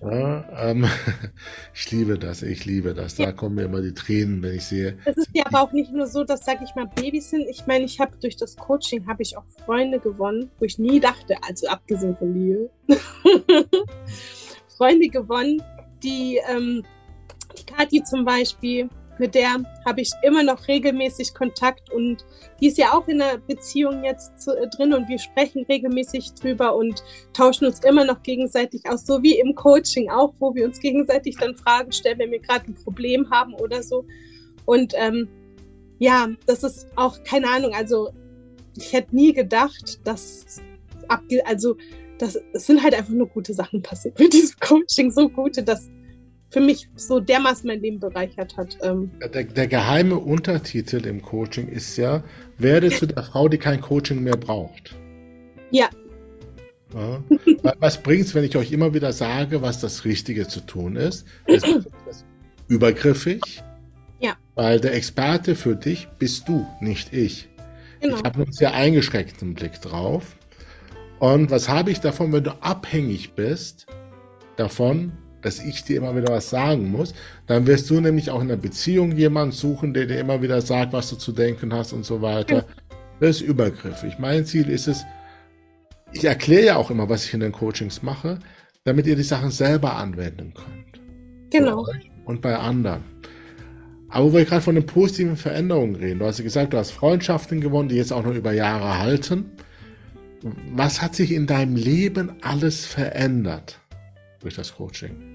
Ja, 0.00 0.70
ähm, 0.70 0.86
ich 1.74 1.90
liebe 1.90 2.18
das, 2.18 2.42
ich 2.42 2.64
liebe 2.64 2.94
das. 2.94 3.16
Da 3.16 3.32
kommen 3.32 3.56
mir 3.56 3.64
immer 3.64 3.82
die 3.82 3.92
Tränen, 3.92 4.40
wenn 4.42 4.54
ich 4.54 4.64
sehe. 4.64 4.96
Es 5.04 5.16
ist 5.16 5.30
ja 5.34 5.44
aber 5.46 5.60
auch 5.60 5.72
nicht 5.72 5.92
nur 5.92 6.06
so, 6.06 6.24
dass, 6.24 6.44
sag 6.44 6.62
ich 6.62 6.74
mal, 6.74 6.86
Babys 6.86 7.30
sind. 7.30 7.48
Ich 7.50 7.66
meine, 7.66 7.84
ich 7.84 7.98
habe 7.98 8.16
durch 8.20 8.36
das 8.36 8.56
Coaching 8.56 9.06
habe 9.06 9.22
ich 9.22 9.36
auch 9.36 9.44
Freunde 9.64 9.98
gewonnen, 9.98 10.50
wo 10.58 10.64
ich 10.64 10.78
nie 10.78 11.00
dachte, 11.00 11.36
also 11.46 11.66
abgesehen 11.66 12.16
von 12.16 12.32
Liebe, 12.32 12.70
Freunde 14.76 15.08
gewonnen, 15.08 15.60
die, 16.02 16.38
ähm, 16.48 16.84
die 17.58 17.66
Kathi 17.66 18.02
zum 18.04 18.24
Beispiel, 18.24 18.88
mit 19.22 19.36
der 19.36 19.62
habe 19.86 20.00
ich 20.00 20.10
immer 20.24 20.42
noch 20.42 20.66
regelmäßig 20.66 21.32
Kontakt 21.32 21.92
und 21.92 22.26
die 22.60 22.66
ist 22.66 22.76
ja 22.76 22.92
auch 22.92 23.06
in 23.06 23.22
einer 23.22 23.38
Beziehung 23.38 24.02
jetzt 24.02 24.48
äh, 24.48 24.66
drin 24.68 24.92
und 24.92 25.08
wir 25.08 25.18
sprechen 25.18 25.64
regelmäßig 25.68 26.34
drüber 26.34 26.74
und 26.74 27.04
tauschen 27.32 27.66
uns 27.66 27.84
immer 27.84 28.04
noch 28.04 28.24
gegenseitig 28.24 28.82
aus, 28.86 29.06
so 29.06 29.22
wie 29.22 29.38
im 29.38 29.54
Coaching 29.54 30.10
auch, 30.10 30.34
wo 30.40 30.56
wir 30.56 30.66
uns 30.66 30.80
gegenseitig 30.80 31.36
dann 31.36 31.54
Fragen 31.54 31.92
stellen, 31.92 32.18
wenn 32.18 32.32
wir 32.32 32.40
gerade 32.40 32.66
ein 32.66 32.74
Problem 32.74 33.30
haben 33.30 33.54
oder 33.54 33.84
so. 33.84 34.04
Und 34.64 34.92
ähm, 34.96 35.28
ja, 36.00 36.28
das 36.46 36.64
ist 36.64 36.88
auch 36.96 37.22
keine 37.22 37.48
Ahnung, 37.48 37.72
also 37.74 38.10
ich 38.76 38.92
hätte 38.92 39.14
nie 39.14 39.32
gedacht, 39.32 40.00
dass 40.04 40.60
also 41.44 41.76
das, 42.18 42.40
es 42.52 42.66
sind 42.66 42.82
halt 42.82 42.94
einfach 42.94 43.12
nur 43.12 43.28
gute 43.28 43.54
Sachen 43.54 43.82
passiert 43.82 44.18
mit 44.18 44.32
diesem 44.32 44.58
Coaching, 44.58 45.12
so 45.12 45.28
gute, 45.28 45.62
dass 45.62 45.88
für 46.52 46.60
mich 46.60 46.86
so 46.96 47.18
dermaßen 47.18 47.66
mein 47.66 47.80
Leben 47.80 47.98
bereichert 47.98 48.58
hat. 48.58 48.76
Ähm. 48.82 49.10
Der, 49.32 49.44
der, 49.44 49.66
geheime 49.66 50.16
Untertitel 50.16 51.06
im 51.06 51.22
Coaching 51.22 51.66
ist 51.66 51.96
ja, 51.96 52.22
werde 52.58 52.90
zu 52.90 53.06
der 53.06 53.22
Frau, 53.22 53.48
die 53.48 53.56
kein 53.56 53.80
Coaching 53.80 54.22
mehr 54.22 54.36
braucht. 54.36 54.94
Ja. 55.70 55.88
ja. 56.92 57.22
Was 57.80 58.02
bringt 58.02 58.26
es, 58.26 58.34
wenn 58.34 58.44
ich 58.44 58.54
euch 58.56 58.70
immer 58.70 58.92
wieder 58.92 59.12
sage, 59.12 59.62
was 59.62 59.80
das 59.80 60.04
Richtige 60.04 60.46
zu 60.46 60.60
tun 60.60 60.96
ist? 60.96 61.26
Ist 61.46 61.66
das 62.06 62.26
übergriffig? 62.68 63.40
Ja. 64.20 64.36
Weil 64.54 64.78
der 64.78 64.94
Experte 64.94 65.54
für 65.54 65.74
dich 65.74 66.06
bist 66.18 66.48
du, 66.48 66.66
nicht 66.80 67.14
ich. 67.14 67.48
Genau. 68.00 68.16
Ich 68.16 68.24
habe 68.24 68.42
einen 68.42 68.52
sehr 68.52 68.74
eingeschränkten 68.74 69.54
Blick 69.54 69.80
drauf. 69.80 70.36
Und 71.18 71.50
was 71.50 71.70
habe 71.70 71.90
ich 71.90 72.00
davon, 72.00 72.30
wenn 72.32 72.44
du 72.44 72.50
abhängig 72.62 73.32
bist 73.34 73.86
davon, 74.56 75.12
dass 75.42 75.58
ich 75.58 75.84
dir 75.84 75.98
immer 75.98 76.16
wieder 76.16 76.32
was 76.32 76.50
sagen 76.50 76.90
muss, 76.90 77.14
dann 77.46 77.66
wirst 77.66 77.90
du 77.90 78.00
nämlich 78.00 78.30
auch 78.30 78.40
in 78.40 78.50
einer 78.50 78.60
Beziehung 78.60 79.12
jemanden 79.12 79.52
suchen, 79.52 79.92
der 79.92 80.06
dir 80.06 80.20
immer 80.20 80.40
wieder 80.40 80.60
sagt, 80.60 80.92
was 80.92 81.10
du 81.10 81.16
zu 81.16 81.32
denken 81.32 81.74
hast 81.74 81.92
und 81.92 82.04
so 82.04 82.22
weiter. 82.22 82.64
Das 83.20 83.36
ist 83.36 83.42
übergriffig. 83.42 84.18
Mein 84.18 84.46
Ziel 84.46 84.68
ist 84.68 84.88
es, 84.88 85.04
ich 86.12 86.24
erkläre 86.24 86.66
ja 86.66 86.76
auch 86.76 86.90
immer, 86.90 87.08
was 87.08 87.24
ich 87.24 87.34
in 87.34 87.40
den 87.40 87.52
Coachings 87.52 88.02
mache, 88.02 88.38
damit 88.84 89.06
ihr 89.06 89.16
die 89.16 89.22
Sachen 89.22 89.50
selber 89.50 89.96
anwenden 89.96 90.54
könnt. 90.54 91.00
Genau. 91.50 91.86
Und 92.24 92.40
bei 92.40 92.56
anderen. 92.56 93.04
Aber 94.08 94.26
wo 94.26 94.36
wir 94.36 94.44
gerade 94.44 94.60
von 94.60 94.74
den 94.74 94.84
positiven 94.84 95.36
Veränderungen 95.36 95.96
reden, 95.96 96.18
du 96.18 96.26
hast 96.26 96.38
ja 96.38 96.44
gesagt, 96.44 96.74
du 96.74 96.78
hast 96.78 96.90
Freundschaften 96.90 97.60
gewonnen, 97.60 97.88
die 97.88 97.96
jetzt 97.96 98.12
auch 98.12 98.24
noch 98.24 98.34
über 98.34 98.52
Jahre 98.52 98.98
halten. 98.98 99.52
Was 100.74 101.00
hat 101.00 101.14
sich 101.14 101.32
in 101.32 101.46
deinem 101.46 101.76
Leben 101.76 102.32
alles 102.42 102.84
verändert 102.84 103.78
durch 104.40 104.54
das 104.54 104.74
Coaching? 104.74 105.31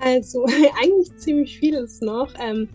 Also 0.00 0.44
eigentlich 0.82 1.16
ziemlich 1.16 1.58
vieles 1.58 2.00
noch. 2.00 2.32
Ähm, 2.38 2.68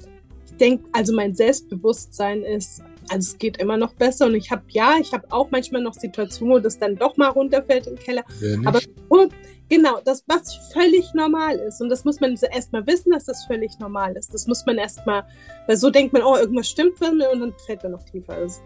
ich 0.46 0.58
denke, 0.58 0.84
also 0.92 1.14
mein 1.16 1.34
Selbstbewusstsein 1.36 2.44
ist, 2.44 2.82
also 3.10 3.32
es 3.32 3.38
geht 3.38 3.58
immer 3.58 3.78
noch 3.78 3.94
besser 3.94 4.28
und 4.28 4.36
ich 4.36 4.52
habe 4.52 4.64
ja, 4.70 4.96
ich 5.00 5.14
habe 5.14 5.26
auch 5.32 5.50
manchmal 5.52 5.82
noch 5.82 5.94
Situationen, 5.94 6.54
wo 6.54 6.60
das 6.60 6.78
dann 6.78 6.96
doch 6.96 7.18
mal 7.18 7.30
runterfällt 7.30 7.88
im 7.88 7.96
Keller. 7.96 8.24
Ja, 8.40 8.58
Aber 8.66 8.80
oh, 9.10 9.28
genau, 9.70 10.00
das, 10.04 10.24
was 10.28 10.56
völlig 10.72 11.14
normal 11.14 11.58
ist 11.58 11.82
und 11.82 11.90
das 11.90 12.06
muss 12.06 12.20
man 12.20 12.36
erstmal 12.36 12.86
wissen, 12.86 13.12
dass 13.12 13.26
das 13.26 13.46
völlig 13.46 13.80
normal 13.80 14.16
ist. 14.16 14.34
Das 14.34 14.48
muss 14.48 14.66
man 14.66 14.78
erstmal, 14.78 15.24
weil 15.68 15.78
so 15.78 15.90
denkt 15.90 16.14
man, 16.14 16.22
oh, 16.24 16.38
irgendwas 16.38 16.70
stimmt 16.70 17.02
und 17.02 17.20
dann 17.20 17.54
fällt 17.66 17.84
man 17.84 17.94
noch 17.94 18.04
tiefer 18.04 18.38
ist. 18.40 18.62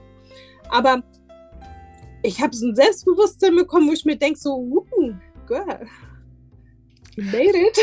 Aber 0.70 1.02
ich 2.24 2.42
habe 2.42 2.56
so 2.56 2.68
ein 2.68 2.76
Selbstbewusstsein 2.76 3.56
bekommen, 3.56 3.88
wo 3.88 3.94
ich 3.94 4.06
mir 4.06 4.18
denke, 4.18 4.40
so, 4.40 4.56
uh, 4.56 5.14
girl, 5.48 5.88
made 7.16 7.56
it. 7.56 7.78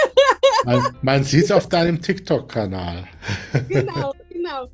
man, 0.64 0.96
man 1.02 1.24
sieht 1.24 1.44
es 1.44 1.52
auf 1.52 1.68
deinem 1.68 2.00
TikTok-Kanal. 2.00 3.06
genau, 3.68 4.12
genau. 4.28 4.68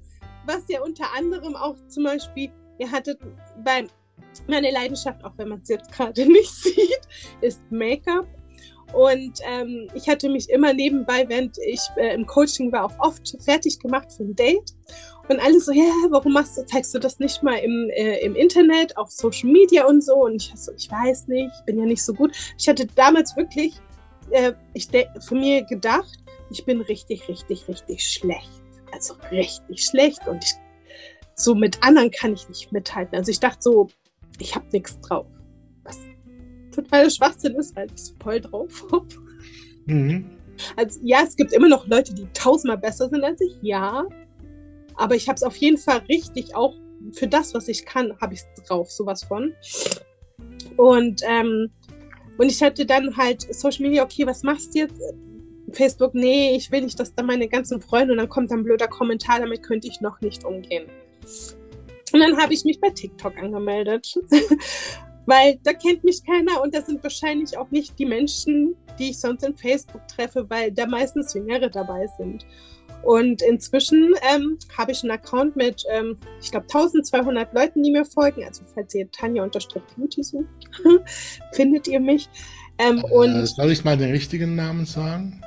Was 0.46 0.62
ja 0.68 0.82
unter 0.82 1.12
anderem 1.16 1.54
auch 1.56 1.76
zum 1.88 2.04
Beispiel, 2.04 2.50
ihr 2.78 2.90
hattet 2.90 3.18
bei 3.64 3.86
meine 4.48 4.70
Leidenschaft, 4.70 5.24
auch 5.24 5.32
wenn 5.36 5.48
man 5.48 5.60
es 5.60 5.68
jetzt 5.68 5.92
gerade 5.92 6.26
nicht 6.30 6.50
sieht, 6.50 7.00
ist 7.40 7.60
Make-up. 7.70 8.26
Und 8.92 9.40
ähm, 9.48 9.88
ich 9.94 10.08
hatte 10.08 10.28
mich 10.28 10.50
immer 10.50 10.74
nebenbei, 10.74 11.24
während 11.26 11.56
ich 11.66 11.80
äh, 11.96 12.14
im 12.14 12.26
Coaching 12.26 12.70
war, 12.72 12.84
auch 12.84 12.98
oft 12.98 13.36
fertig 13.42 13.78
gemacht 13.78 14.12
für 14.12 14.24
ein 14.24 14.36
Date. 14.36 14.74
Und 15.28 15.40
alle 15.40 15.60
so, 15.60 15.72
ja, 15.72 15.90
warum 16.10 16.34
machst 16.34 16.58
du, 16.58 16.66
zeigst 16.66 16.94
du 16.94 16.98
das 16.98 17.18
nicht 17.18 17.42
mal 17.42 17.56
im, 17.56 17.88
äh, 17.90 18.18
im 18.18 18.34
Internet, 18.34 18.96
auf 18.98 19.10
Social 19.10 19.50
Media 19.50 19.86
und 19.86 20.04
so? 20.04 20.24
Und 20.24 20.42
ich 20.42 20.52
so, 20.54 20.72
ich 20.76 20.90
weiß 20.90 21.28
nicht, 21.28 21.50
ich 21.58 21.64
bin 21.64 21.78
ja 21.78 21.86
nicht 21.86 22.04
so 22.04 22.12
gut. 22.12 22.32
Ich 22.58 22.68
hatte 22.68 22.86
damals 22.94 23.34
wirklich 23.36 23.80
äh, 24.30 24.52
ich 24.74 24.88
von 25.20 25.40
mir 25.40 25.64
gedacht, 25.64 26.18
ich 26.50 26.64
bin 26.64 26.80
richtig, 26.80 27.28
richtig, 27.28 27.68
richtig 27.68 28.06
schlecht. 28.06 28.50
Also 28.92 29.14
richtig 29.30 29.84
schlecht 29.84 30.26
und 30.26 30.44
ich, 30.44 30.52
so 31.34 31.54
mit 31.54 31.82
anderen 31.82 32.10
kann 32.10 32.34
ich 32.34 32.48
nicht 32.48 32.72
mithalten. 32.72 33.16
Also 33.16 33.30
ich 33.30 33.40
dachte 33.40 33.58
so, 33.60 33.88
ich 34.38 34.54
habe 34.54 34.66
nichts 34.70 35.00
drauf. 35.00 35.26
Was 35.84 35.98
total 36.74 37.10
Schwachsinn 37.10 37.54
ist, 37.56 37.74
weil 37.74 37.88
ich 37.94 38.02
so 38.02 38.14
voll 38.22 38.40
drauf 38.40 38.86
habe. 38.92 39.08
Mhm. 39.86 40.30
Also 40.76 41.00
ja, 41.02 41.22
es 41.26 41.36
gibt 41.36 41.52
immer 41.52 41.68
noch 41.68 41.86
Leute, 41.86 42.14
die 42.14 42.26
tausendmal 42.34 42.78
besser 42.78 43.08
sind 43.08 43.24
als 43.24 43.40
ich, 43.40 43.56
ja. 43.62 44.04
Aber 44.94 45.14
ich 45.14 45.28
habe 45.28 45.36
es 45.36 45.42
auf 45.42 45.56
jeden 45.56 45.78
Fall 45.78 46.02
richtig, 46.08 46.54
auch 46.54 46.74
für 47.12 47.26
das, 47.26 47.54
was 47.54 47.68
ich 47.68 47.84
kann, 47.84 48.16
habe 48.20 48.34
ich 48.34 48.40
es 48.40 48.64
drauf, 48.64 48.90
sowas 48.90 49.24
von. 49.24 49.54
Und 50.76 51.22
ähm, 51.26 51.70
und 52.38 52.50
ich 52.50 52.62
hatte 52.62 52.86
dann 52.86 53.16
halt 53.16 53.42
Social 53.54 53.86
Media, 53.86 54.02
okay, 54.02 54.26
was 54.26 54.42
machst 54.42 54.74
du 54.74 54.80
jetzt? 54.80 55.00
Facebook, 55.72 56.14
nee, 56.14 56.54
ich 56.56 56.70
will 56.70 56.82
nicht, 56.82 56.98
dass 57.00 57.14
da 57.14 57.22
meine 57.22 57.48
ganzen 57.48 57.80
Freunde 57.80 58.12
und 58.12 58.18
dann 58.18 58.28
kommt 58.28 58.50
ein 58.52 58.62
blöder 58.62 58.88
Kommentar, 58.88 59.40
damit 59.40 59.62
könnte 59.62 59.88
ich 59.88 60.00
noch 60.00 60.20
nicht 60.20 60.44
umgehen. 60.44 60.84
Und 62.12 62.20
dann 62.20 62.36
habe 62.36 62.52
ich 62.52 62.64
mich 62.64 62.78
bei 62.78 62.90
TikTok 62.90 63.38
angemeldet, 63.38 64.18
weil 65.26 65.58
da 65.62 65.72
kennt 65.72 66.04
mich 66.04 66.22
keiner 66.24 66.62
und 66.62 66.74
da 66.74 66.82
sind 66.82 67.02
wahrscheinlich 67.02 67.56
auch 67.56 67.70
nicht 67.70 67.98
die 67.98 68.04
Menschen, 68.04 68.76
die 68.98 69.10
ich 69.10 69.20
sonst 69.20 69.44
in 69.44 69.56
Facebook 69.56 70.06
treffe, 70.08 70.48
weil 70.50 70.72
da 70.72 70.86
meistens 70.86 71.32
Jüngere 71.32 71.70
dabei 71.70 72.06
sind. 72.18 72.44
Und 73.02 73.42
inzwischen 73.42 74.14
ähm, 74.32 74.58
habe 74.76 74.92
ich 74.92 75.02
einen 75.02 75.10
Account 75.10 75.56
mit, 75.56 75.84
ähm, 75.90 76.16
ich 76.40 76.50
glaube, 76.50 76.66
1200 76.66 77.52
Leuten, 77.52 77.82
die 77.82 77.90
mir 77.90 78.04
folgen. 78.04 78.44
Also 78.44 78.62
falls 78.74 78.94
ihr 78.94 79.10
Tanja-Beauty 79.10 80.22
sucht, 80.22 80.46
findet 81.52 81.88
ihr 81.88 82.00
mich. 82.00 82.28
Ähm, 82.78 82.98
äh, 82.98 83.12
und 83.12 83.46
soll 83.46 83.72
ich 83.72 83.84
mal 83.84 83.96
den 83.96 84.10
richtigen 84.10 84.54
Namen 84.54 84.86
sagen? 84.86 85.42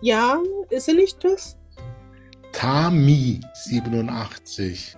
Ja, 0.00 0.40
ist 0.70 0.88
er 0.88 0.94
nicht 0.94 1.22
das? 1.24 1.56
Tami87 2.52 4.96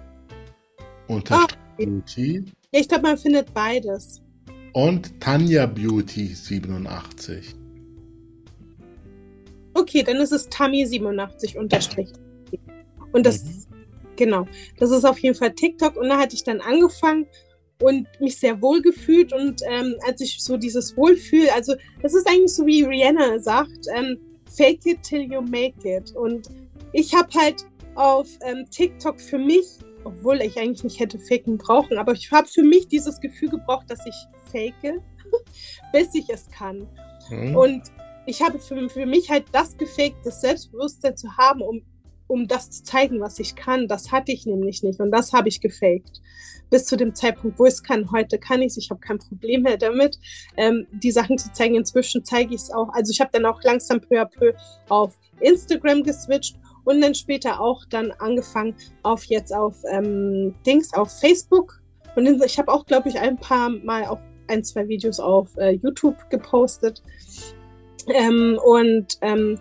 unterstrich 1.08 1.58
ah, 1.58 1.74
Beauty. 1.76 2.44
Ja, 2.72 2.80
ich 2.80 2.88
glaube, 2.88 3.02
man 3.02 3.18
findet 3.18 3.52
beides. 3.52 4.22
Und 4.72 5.20
Tanja 5.20 5.66
Beauty 5.66 6.34
87. 6.34 7.59
Okay, 9.80 10.02
dann 10.02 10.16
ist 10.16 10.32
es 10.32 10.50
Tami87 10.50 11.56
unterstrich. 11.56 12.10
Und 13.12 13.24
das, 13.24 13.42
mhm. 13.42 13.66
genau, 14.16 14.46
das 14.78 14.90
ist 14.90 15.04
auf 15.04 15.18
jeden 15.18 15.34
Fall 15.34 15.52
TikTok. 15.52 15.96
Und 15.96 16.08
da 16.08 16.18
hatte 16.18 16.34
ich 16.34 16.44
dann 16.44 16.60
angefangen 16.60 17.26
und 17.80 18.06
mich 18.20 18.38
sehr 18.38 18.60
wohl 18.60 18.82
gefühlt. 18.82 19.32
Und 19.32 19.62
ähm, 19.66 19.96
als 20.06 20.20
ich 20.20 20.42
so 20.42 20.56
dieses 20.56 20.96
Wohlfühl, 20.96 21.48
also 21.54 21.74
das 22.02 22.14
ist 22.14 22.28
eigentlich 22.28 22.54
so 22.54 22.66
wie 22.66 22.82
Rihanna 22.82 23.38
sagt, 23.38 23.86
ähm, 23.94 24.18
fake 24.54 24.84
it 24.84 25.02
till 25.02 25.22
you 25.22 25.40
make 25.40 25.76
it. 25.84 26.14
Und 26.14 26.48
ich 26.92 27.14
habe 27.14 27.28
halt 27.34 27.64
auf 27.94 28.28
ähm, 28.42 28.66
TikTok 28.70 29.18
für 29.18 29.38
mich, 29.38 29.66
obwohl 30.04 30.42
ich 30.42 30.58
eigentlich 30.58 30.84
nicht 30.84 31.00
hätte 31.00 31.18
faken 31.18 31.58
brauchen, 31.58 31.98
aber 31.98 32.12
ich 32.12 32.30
habe 32.30 32.46
für 32.46 32.62
mich 32.62 32.88
dieses 32.88 33.20
Gefühl 33.20 33.48
gebraucht, 33.48 33.86
dass 33.88 34.04
ich 34.06 34.14
fake, 34.50 35.00
bis 35.92 36.14
ich 36.14 36.28
es 36.28 36.48
kann. 36.50 36.86
Mhm. 37.30 37.56
Und 37.56 37.82
ich 38.26 38.42
habe 38.42 38.58
für, 38.58 38.88
für 38.88 39.06
mich 39.06 39.30
halt 39.30 39.44
das 39.52 39.76
gefaked, 39.76 40.24
das 40.24 40.40
Selbstbewusstsein 40.40 41.16
zu 41.16 41.36
haben, 41.36 41.62
um, 41.62 41.82
um 42.26 42.46
das 42.46 42.70
zu 42.70 42.84
zeigen, 42.84 43.20
was 43.20 43.38
ich 43.38 43.54
kann. 43.56 43.88
Das 43.88 44.12
hatte 44.12 44.32
ich 44.32 44.46
nämlich 44.46 44.82
nicht 44.82 45.00
und 45.00 45.10
das 45.10 45.32
habe 45.32 45.48
ich 45.48 45.60
gefaked. 45.60 46.20
Bis 46.70 46.86
zu 46.86 46.96
dem 46.96 47.14
Zeitpunkt, 47.14 47.58
wo 47.58 47.66
ich 47.66 47.74
es 47.74 47.82
kann. 47.82 48.12
Heute 48.12 48.38
kann 48.38 48.62
ich 48.62 48.68
es, 48.68 48.76
ich 48.76 48.90
habe 48.90 49.00
kein 49.00 49.18
Problem 49.18 49.62
mehr 49.62 49.76
damit, 49.76 50.18
ähm, 50.56 50.86
die 50.92 51.10
Sachen 51.10 51.36
zu 51.36 51.52
zeigen. 51.52 51.74
Inzwischen 51.74 52.24
zeige 52.24 52.54
ich 52.54 52.60
es 52.62 52.70
auch. 52.70 52.90
Also 52.92 53.10
ich 53.10 53.20
habe 53.20 53.30
dann 53.32 53.46
auch 53.46 53.60
langsam 53.64 54.00
peu 54.00 54.20
à 54.20 54.26
peu 54.26 54.54
auf 54.88 55.18
Instagram 55.40 56.04
geswitcht 56.04 56.56
und 56.84 57.00
dann 57.00 57.14
später 57.14 57.60
auch 57.60 57.84
dann 57.86 58.12
angefangen 58.12 58.76
auf 59.02 59.24
jetzt 59.24 59.52
auf 59.52 59.76
ähm, 59.90 60.54
Dings, 60.64 60.94
auf 60.94 61.10
Facebook. 61.18 61.80
Und 62.14 62.26
ich 62.44 62.58
habe 62.58 62.72
auch, 62.72 62.86
glaube 62.86 63.08
ich, 63.08 63.18
ein 63.18 63.36
paar 63.36 63.70
Mal 63.70 64.06
auf 64.06 64.20
ein, 64.50 64.64
zwei 64.64 64.88
Videos 64.88 65.20
auf 65.20 65.56
äh, 65.56 65.70
YouTube 65.70 66.28
gepostet. 66.28 67.02
Ähm, 68.08 68.58
und 68.64 69.18
ähm, 69.20 69.58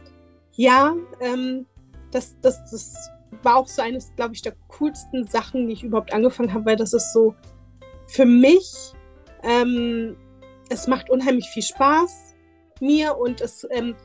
ja, 0.55 0.96
ähm, 1.19 1.65
das, 2.12 2.38
das, 2.41 2.60
das 2.72 3.10
war 3.43 3.58
auch 3.58 3.67
so 3.67 3.81
eines, 3.81 4.13
glaube 4.15 4.34
ich, 4.34 4.41
der 4.41 4.53
coolsten 4.67 5.25
Sachen, 5.25 5.67
die 5.67 5.74
ich 5.74 5.84
überhaupt 5.84 6.13
angefangen 6.13 6.53
habe, 6.53 6.65
weil 6.65 6.75
das 6.75 6.93
ist 6.93 7.13
so 7.13 7.36
für 8.08 8.25
mich, 8.25 8.93
ähm, 9.43 10.15
es 10.69 10.88
macht 10.88 11.10
unheimlich 11.10 11.48
viel 11.50 11.63
Spaß 11.63 12.36
mir 12.81 13.17
und 13.17 13.41
es 13.41 13.67
ähm, 13.72 13.96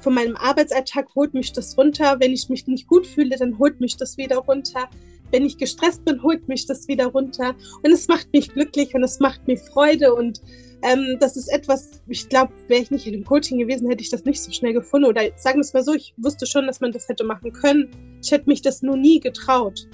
von 0.00 0.14
meinem 0.14 0.36
Arbeitsalltag 0.36 1.08
holt 1.14 1.34
mich 1.34 1.52
das 1.52 1.76
runter. 1.76 2.16
Wenn 2.20 2.32
ich 2.32 2.48
mich 2.48 2.66
nicht 2.66 2.86
gut 2.86 3.06
fühle, 3.06 3.36
dann 3.36 3.58
holt 3.58 3.80
mich 3.80 3.96
das 3.96 4.16
wieder 4.16 4.38
runter. 4.38 4.88
Wenn 5.30 5.44
ich 5.44 5.58
gestresst 5.58 6.04
bin, 6.04 6.22
holt 6.22 6.48
mich 6.48 6.66
das 6.66 6.88
wieder 6.88 7.06
runter. 7.06 7.54
Und 7.82 7.90
es 7.90 8.08
macht 8.08 8.32
mich 8.32 8.52
glücklich 8.52 8.94
und 8.94 9.02
es 9.02 9.18
macht 9.18 9.46
mir 9.48 9.56
Freude. 9.58 10.14
Und 10.14 10.40
ähm, 10.82 11.16
das 11.18 11.36
ist 11.36 11.48
etwas, 11.48 12.02
ich 12.06 12.28
glaube, 12.28 12.52
wäre 12.68 12.82
ich 12.82 12.90
nicht 12.90 13.06
in 13.06 13.12
dem 13.12 13.24
Coaching 13.24 13.58
gewesen, 13.58 13.88
hätte 13.88 14.02
ich 14.02 14.10
das 14.10 14.24
nicht 14.24 14.42
so 14.42 14.52
schnell 14.52 14.72
gefunden. 14.72 15.06
Oder 15.06 15.22
sagen 15.36 15.58
wir 15.58 15.62
es 15.62 15.72
mal 15.72 15.82
so, 15.82 15.92
ich 15.92 16.14
wusste 16.16 16.46
schon, 16.46 16.66
dass 16.66 16.80
man 16.80 16.92
das 16.92 17.08
hätte 17.08 17.24
machen 17.24 17.52
können. 17.52 17.90
Ich 18.22 18.30
hätte 18.30 18.48
mich 18.48 18.62
das 18.62 18.82
nur 18.82 18.96
nie 18.96 19.20
getraut. 19.20 19.88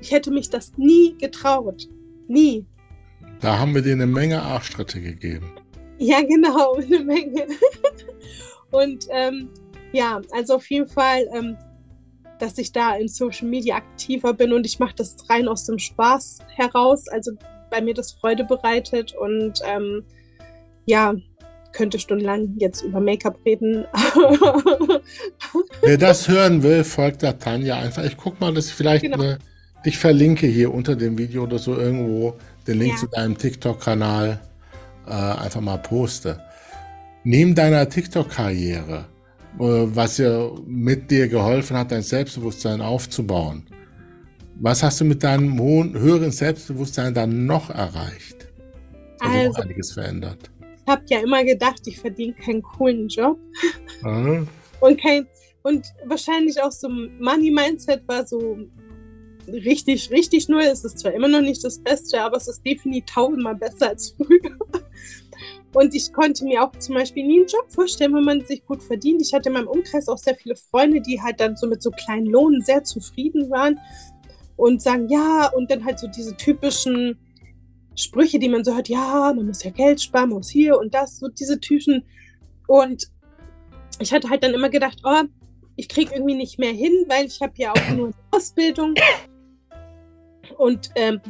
Ich 0.00 0.10
hätte 0.10 0.30
mich 0.30 0.50
das 0.50 0.76
nie 0.76 1.16
getraut. 1.18 1.88
Nie. 2.28 2.66
Da 3.40 3.58
haben 3.58 3.74
wir 3.74 3.82
dir 3.82 3.92
eine 3.92 4.06
Menge 4.06 4.42
Arschtritte 4.42 5.00
gegeben. 5.00 5.52
Ja, 5.98 6.20
genau, 6.22 6.74
eine 6.76 7.00
Menge. 7.00 7.46
Und 8.70 9.06
ähm, 9.10 9.50
ja, 9.92 10.20
also 10.32 10.56
auf 10.56 10.68
jeden 10.70 10.88
Fall, 10.88 11.26
ähm, 11.32 11.56
dass 12.38 12.58
ich 12.58 12.72
da 12.72 12.96
in 12.96 13.08
Social 13.08 13.48
Media 13.48 13.76
aktiver 13.76 14.34
bin 14.34 14.52
und 14.52 14.66
ich 14.66 14.78
mache 14.78 14.94
das 14.96 15.16
rein 15.30 15.48
aus 15.48 15.64
dem 15.64 15.78
Spaß 15.78 16.40
heraus. 16.54 17.08
Also 17.08 17.32
bei 17.70 17.80
mir 17.80 17.94
das 17.94 18.12
Freude 18.12 18.44
bereitet 18.44 19.14
und 19.14 19.60
ähm, 19.64 20.04
ja, 20.84 21.14
könnte 21.72 21.98
stundenlang 21.98 22.54
jetzt 22.58 22.82
über 22.82 23.00
Make-up 23.00 23.38
reden. 23.44 23.84
Wer 25.82 25.98
das 25.98 26.26
hören 26.28 26.62
will, 26.62 26.84
folgt 26.84 27.22
der 27.22 27.38
Tanja 27.38 27.76
einfach. 27.76 28.04
Ich 28.04 28.16
guck 28.16 28.40
mal, 28.40 28.52
dass 28.54 28.68
ich 28.68 28.74
vielleicht 28.74 29.04
genau. 29.04 29.18
eine, 29.18 29.38
ich 29.84 29.98
verlinke 29.98 30.46
hier 30.46 30.72
unter 30.72 30.96
dem 30.96 31.18
Video 31.18 31.42
oder 31.44 31.58
so 31.58 31.76
irgendwo 31.76 32.34
den 32.66 32.78
Link 32.78 32.94
ja. 32.94 32.98
zu 32.98 33.06
deinem 33.08 33.36
TikTok-Kanal 33.36 34.40
äh, 35.06 35.10
einfach 35.10 35.60
mal 35.60 35.76
poste. 35.76 36.40
Neben 37.24 37.54
deiner 37.54 37.88
TikTok-Karriere, 37.88 39.06
äh, 39.58 39.60
was 39.60 40.18
ja 40.18 40.48
mit 40.66 41.10
dir 41.10 41.28
geholfen 41.28 41.76
hat, 41.76 41.92
dein 41.92 42.02
Selbstbewusstsein 42.02 42.80
aufzubauen, 42.80 43.66
was 44.60 44.82
hast 44.82 45.00
du 45.00 45.04
mit 45.04 45.22
deinem 45.22 45.58
hohen, 45.60 45.98
höheren 45.98 46.32
Selbstbewusstsein 46.32 47.14
dann 47.14 47.46
noch 47.46 47.70
erreicht? 47.70 48.48
Also, 49.20 49.58
auch 49.58 49.62
einiges 49.62 49.92
verändert. 49.92 50.50
Ich 50.60 50.92
habe 50.92 51.02
ja 51.06 51.20
immer 51.20 51.44
gedacht, 51.44 51.80
ich 51.86 51.98
verdiene 51.98 52.34
keinen 52.34 52.62
coolen 52.62 53.08
Job. 53.08 53.38
Mhm. 54.02 54.48
Und 54.80 55.00
kein 55.00 55.26
und 55.62 55.84
wahrscheinlich 56.04 56.62
auch 56.62 56.70
so 56.70 56.88
Money 56.88 57.50
Mindset 57.50 58.06
war 58.06 58.24
so 58.24 58.56
richtig, 59.48 60.10
richtig 60.12 60.48
null. 60.48 60.62
Es 60.62 60.84
ist 60.84 61.00
zwar 61.00 61.12
immer 61.12 61.26
noch 61.26 61.40
nicht 61.40 61.64
das 61.64 61.80
Beste, 61.80 62.20
aber 62.22 62.36
es 62.36 62.46
ist 62.46 62.64
definitiv 62.64 63.12
tausendmal 63.12 63.56
besser 63.56 63.88
als 63.88 64.14
früher. 64.16 64.56
Und 65.72 65.94
ich 65.94 66.12
konnte 66.12 66.44
mir 66.44 66.62
auch 66.62 66.70
zum 66.78 66.94
Beispiel 66.94 67.26
nie 67.26 67.40
einen 67.40 67.48
Job 67.48 67.66
vorstellen, 67.68 68.14
wenn 68.14 68.24
man 68.24 68.44
sich 68.46 68.64
gut 68.64 68.82
verdient. 68.82 69.20
Ich 69.20 69.34
hatte 69.34 69.48
in 69.48 69.54
meinem 69.54 69.68
Umkreis 69.68 70.08
auch 70.08 70.16
sehr 70.18 70.36
viele 70.36 70.56
Freunde, 70.56 71.00
die 71.00 71.20
halt 71.20 71.40
dann 71.40 71.56
so 71.56 71.66
mit 71.66 71.82
so 71.82 71.90
kleinen 71.90 72.26
Lohnen 72.26 72.62
sehr 72.62 72.84
zufrieden 72.84 73.50
waren 73.50 73.78
und 74.56 74.82
sagen, 74.82 75.08
ja, 75.08 75.50
und 75.54 75.70
dann 75.70 75.84
halt 75.84 75.98
so 75.98 76.08
diese 76.08 76.36
typischen 76.36 77.18
Sprüche, 77.94 78.38
die 78.38 78.48
man 78.48 78.64
so 78.64 78.74
hört, 78.74 78.88
ja, 78.88 79.32
man 79.34 79.46
muss 79.46 79.62
ja 79.62 79.70
Geld 79.70 80.00
sparen, 80.00 80.30
man 80.30 80.38
muss 80.38 80.50
hier 80.50 80.78
und 80.78 80.94
das, 80.94 81.18
so 81.18 81.28
diese 81.28 81.60
Typen. 81.60 82.04
Und 82.66 83.08
ich 83.98 84.12
hatte 84.12 84.28
halt 84.28 84.42
dann 84.42 84.54
immer 84.54 84.68
gedacht, 84.68 85.00
oh, 85.04 85.22
ich 85.76 85.88
kriege 85.88 86.14
irgendwie 86.14 86.34
nicht 86.34 86.58
mehr 86.58 86.72
hin, 86.72 87.04
weil 87.08 87.26
ich 87.26 87.40
habe 87.40 87.52
ja 87.56 87.72
auch 87.72 87.90
nur 87.94 88.12
Ausbildung. 88.30 88.94
Und 90.56 90.90
ähm, 90.94 91.20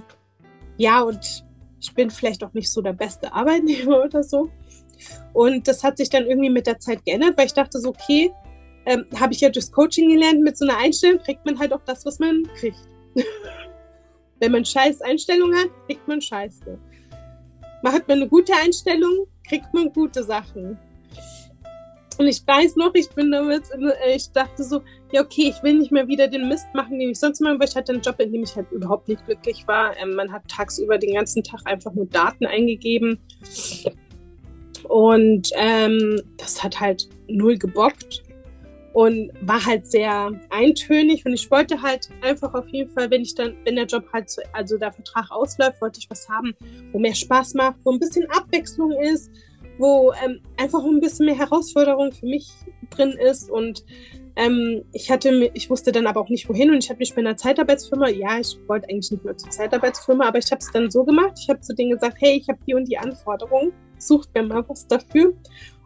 ja, 0.77 1.03
und 1.03 1.45
ich 1.81 1.95
bin 1.95 2.11
vielleicht 2.11 2.45
auch 2.45 2.53
nicht 2.55 2.71
so 2.71 2.81
der 2.83 2.93
beste 2.93 3.33
Arbeitnehmer 3.33 4.05
oder 4.05 4.23
so. 4.23 4.51
Und 5.33 5.69
das 5.69 5.85
hat 5.85 5.99
sich 5.99 6.09
dann 6.09 6.27
irgendwie 6.27 6.51
mit 6.51 6.67
der 6.67 6.79
Zeit 6.79 7.05
geändert, 7.05 7.37
weil 7.37 7.47
ich 7.47 7.55
dachte 7.55 7.79
so, 7.81 7.91
okay, 7.91 8.33
ähm, 8.87 9.05
habe 9.19 9.33
ich 9.33 9.41
ja 9.41 9.51
durchs 9.51 9.71
Coaching 9.73 10.11
gelernt, 10.11 10.43
mit 10.43 10.57
so 10.57 10.67
einer 10.67 10.79
Einstellung 10.79 11.21
kriegt 11.21 11.45
man 11.45 11.59
halt 11.59 11.73
auch 11.73 11.83
das, 11.85 12.07
was 12.07 12.19
man 12.19 12.45
kriegt. 12.59 12.79
Wenn 14.41 14.53
man 14.53 14.65
scheiß 14.65 15.01
Einstellung 15.03 15.55
hat, 15.55 15.71
kriegt 15.87 16.07
man 16.07 16.21
Scheiße. 16.21 16.79
Macht 17.83 18.09
man 18.09 18.19
eine 18.19 18.29
gute 18.29 18.53
Einstellung, 18.55 19.27
kriegt 19.47 19.73
man 19.73 19.93
gute 19.93 20.23
Sachen. 20.23 20.79
Und 22.19 22.27
ich 22.27 22.47
weiß 22.47 22.77
noch, 22.77 22.95
ich 22.95 23.11
bin 23.11 23.31
damals, 23.31 23.71
äh, 23.71 24.15
ich 24.15 24.31
dachte 24.33 24.65
so, 24.65 24.81
ja, 25.13 25.21
okay, 25.21 25.53
ich 25.55 25.63
will 25.63 25.75
nicht 25.75 25.93
mehr 25.93 26.09
wieder 26.09 26.29
den 26.29 26.49
Mist 26.49 26.67
machen, 26.73 26.99
den 26.99 27.11
ich 27.11 27.21
sonst 27.21 27.41
mache, 27.41 27.59
weil 27.59 27.69
ich 27.69 27.77
hatte 27.77 27.93
einen 27.93 28.01
Job, 28.01 28.19
in 28.21 28.33
dem 28.33 28.43
ich 28.43 28.57
halt 28.57 28.71
überhaupt 28.73 29.09
nicht 29.09 29.25
glücklich 29.27 29.69
war. 29.69 29.97
Ähm, 29.99 30.15
man 30.15 30.33
hat 30.33 30.49
tagsüber 30.49 30.97
den 30.97 31.15
ganzen 31.15 31.43
Tag 31.43 31.61
einfach 31.67 31.93
nur 31.93 32.07
Daten 32.07 32.47
eingegeben. 32.47 33.19
Und 34.85 35.51
ähm, 35.57 36.23
das 36.39 36.63
hat 36.63 36.81
halt 36.81 37.09
null 37.29 37.59
gebockt 37.59 38.23
und 38.97 39.31
war 39.43 39.63
halt 39.67 39.87
sehr 39.87 40.31
eintönig. 40.49 41.27
Und 41.27 41.35
ich 41.35 41.51
wollte 41.51 41.83
halt 41.83 42.09
einfach 42.23 42.55
auf 42.55 42.67
jeden 42.71 42.91
Fall, 42.91 43.11
wenn 43.11 43.21
ich 43.21 43.35
dann, 43.35 43.55
wenn 43.67 43.77
der 43.77 43.85
Job 43.85 44.07
halt, 44.11 44.31
zu, 44.31 44.41
also 44.55 44.79
der 44.79 44.91
Vertrag 44.91 45.31
ausläuft, 45.31 45.83
wollte 45.83 46.01
ich 46.01 46.09
was 46.09 46.27
haben, 46.31 46.55
wo 46.93 46.99
mehr 46.99 47.15
Spaß 47.15 47.53
macht, 47.53 47.77
wo 47.85 47.93
ein 47.93 47.99
bisschen 47.99 48.27
Abwechslung 48.31 48.93
ist, 48.93 49.31
wo 49.77 50.15
ähm, 50.25 50.41
einfach 50.57 50.83
ein 50.83 50.99
bisschen 50.99 51.27
mehr 51.27 51.37
Herausforderung 51.37 52.11
für 52.11 52.25
mich 52.25 52.49
drin 52.89 53.11
ist. 53.11 53.51
Und 53.51 53.85
ähm, 54.35 54.83
ich 54.95 55.11
hatte, 55.11 55.51
ich 55.53 55.69
wusste 55.69 55.93
dann 55.93 56.07
aber 56.07 56.23
auch 56.23 56.31
nicht 56.31 56.49
wohin. 56.49 56.71
Und 56.71 56.83
ich 56.83 56.89
habe 56.89 57.01
mich 57.01 57.15
bei 57.15 57.21
einer 57.21 57.37
Zeitarbeitsfirma, 57.37 58.09
ja, 58.09 58.39
ich 58.39 58.59
wollte 58.67 58.89
eigentlich 58.89 59.11
nicht 59.11 59.27
mehr 59.27 59.37
zur 59.37 59.51
Zeitarbeitsfirma, 59.51 60.27
aber 60.27 60.39
ich 60.39 60.51
habe 60.51 60.61
es 60.61 60.73
dann 60.73 60.91
so 60.91 61.05
gemacht, 61.05 61.33
ich 61.39 61.51
habe 61.51 61.61
zu 61.61 61.75
denen 61.75 61.91
gesagt, 61.91 62.17
hey, 62.21 62.39
ich 62.39 62.49
habe 62.49 62.61
die 62.67 62.73
und 62.73 62.89
die 62.89 62.97
Anforderungen, 62.97 63.75
sucht 63.99 64.35
mir 64.35 64.45
mal 64.45 64.65
was 64.67 64.87
dafür. 64.87 65.35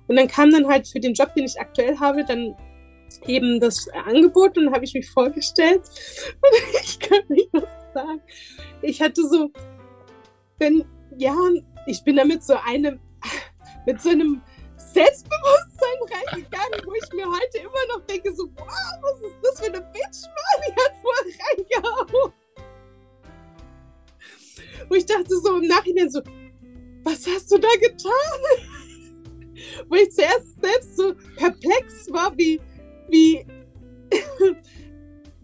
Und 0.06 0.14
dann 0.14 0.28
kam 0.28 0.52
dann 0.52 0.68
halt 0.68 0.86
für 0.86 1.00
den 1.00 1.14
Job, 1.14 1.34
den 1.34 1.46
ich 1.46 1.58
aktuell 1.58 1.98
habe, 1.98 2.24
dann 2.24 2.54
eben 3.26 3.60
das 3.60 3.88
Angebot 3.88 4.56
und 4.58 4.72
habe 4.72 4.84
ich 4.84 4.94
mich 4.94 5.10
vorgestellt. 5.10 5.82
Und 6.42 6.84
ich 6.84 6.98
kann 6.98 7.22
nicht 7.28 7.52
noch 7.52 7.66
sagen, 7.92 8.22
ich 8.82 9.00
hatte 9.00 9.22
so, 9.26 9.50
wenn, 10.58 10.84
ja, 11.16 11.36
ich 11.86 12.02
bin 12.04 12.16
da 12.16 12.24
mit 12.24 12.42
so 12.42 12.54
einem, 12.54 13.00
mit 13.86 14.00
so 14.00 14.10
einem 14.10 14.42
Selbstbewusstsein 14.76 15.98
reingegangen, 16.10 16.80
wo 16.84 16.92
ich 16.94 17.12
mir 17.12 17.26
heute 17.26 17.58
immer 17.58 17.86
noch 17.94 18.06
denke, 18.06 18.34
so, 18.34 18.48
wow, 18.56 18.66
was 19.02 19.20
ist 19.20 19.38
das 19.42 19.60
für 19.60 19.66
eine 19.66 19.80
Bitch, 19.80 20.22
Mann, 20.24 20.62
die 20.66 20.72
hat 20.72 20.94
voll 21.02 21.22
reingehauen. 21.46 22.32
Wo 24.88 24.94
ich 24.94 25.06
dachte 25.06 25.36
so 25.38 25.58
im 25.58 25.68
Nachhinein 25.68 26.10
so, 26.10 26.20
was 27.04 27.26
hast 27.26 27.50
du 27.52 27.58
da 27.58 27.68
getan? 27.80 28.40
Wo 29.88 29.94
ich 29.94 30.10
zuerst 30.10 30.60
selbst 30.60 30.96
so 30.96 31.14
perplex 31.36 32.10
war, 32.10 32.36
wie, 32.36 32.60
wie, 33.10 33.44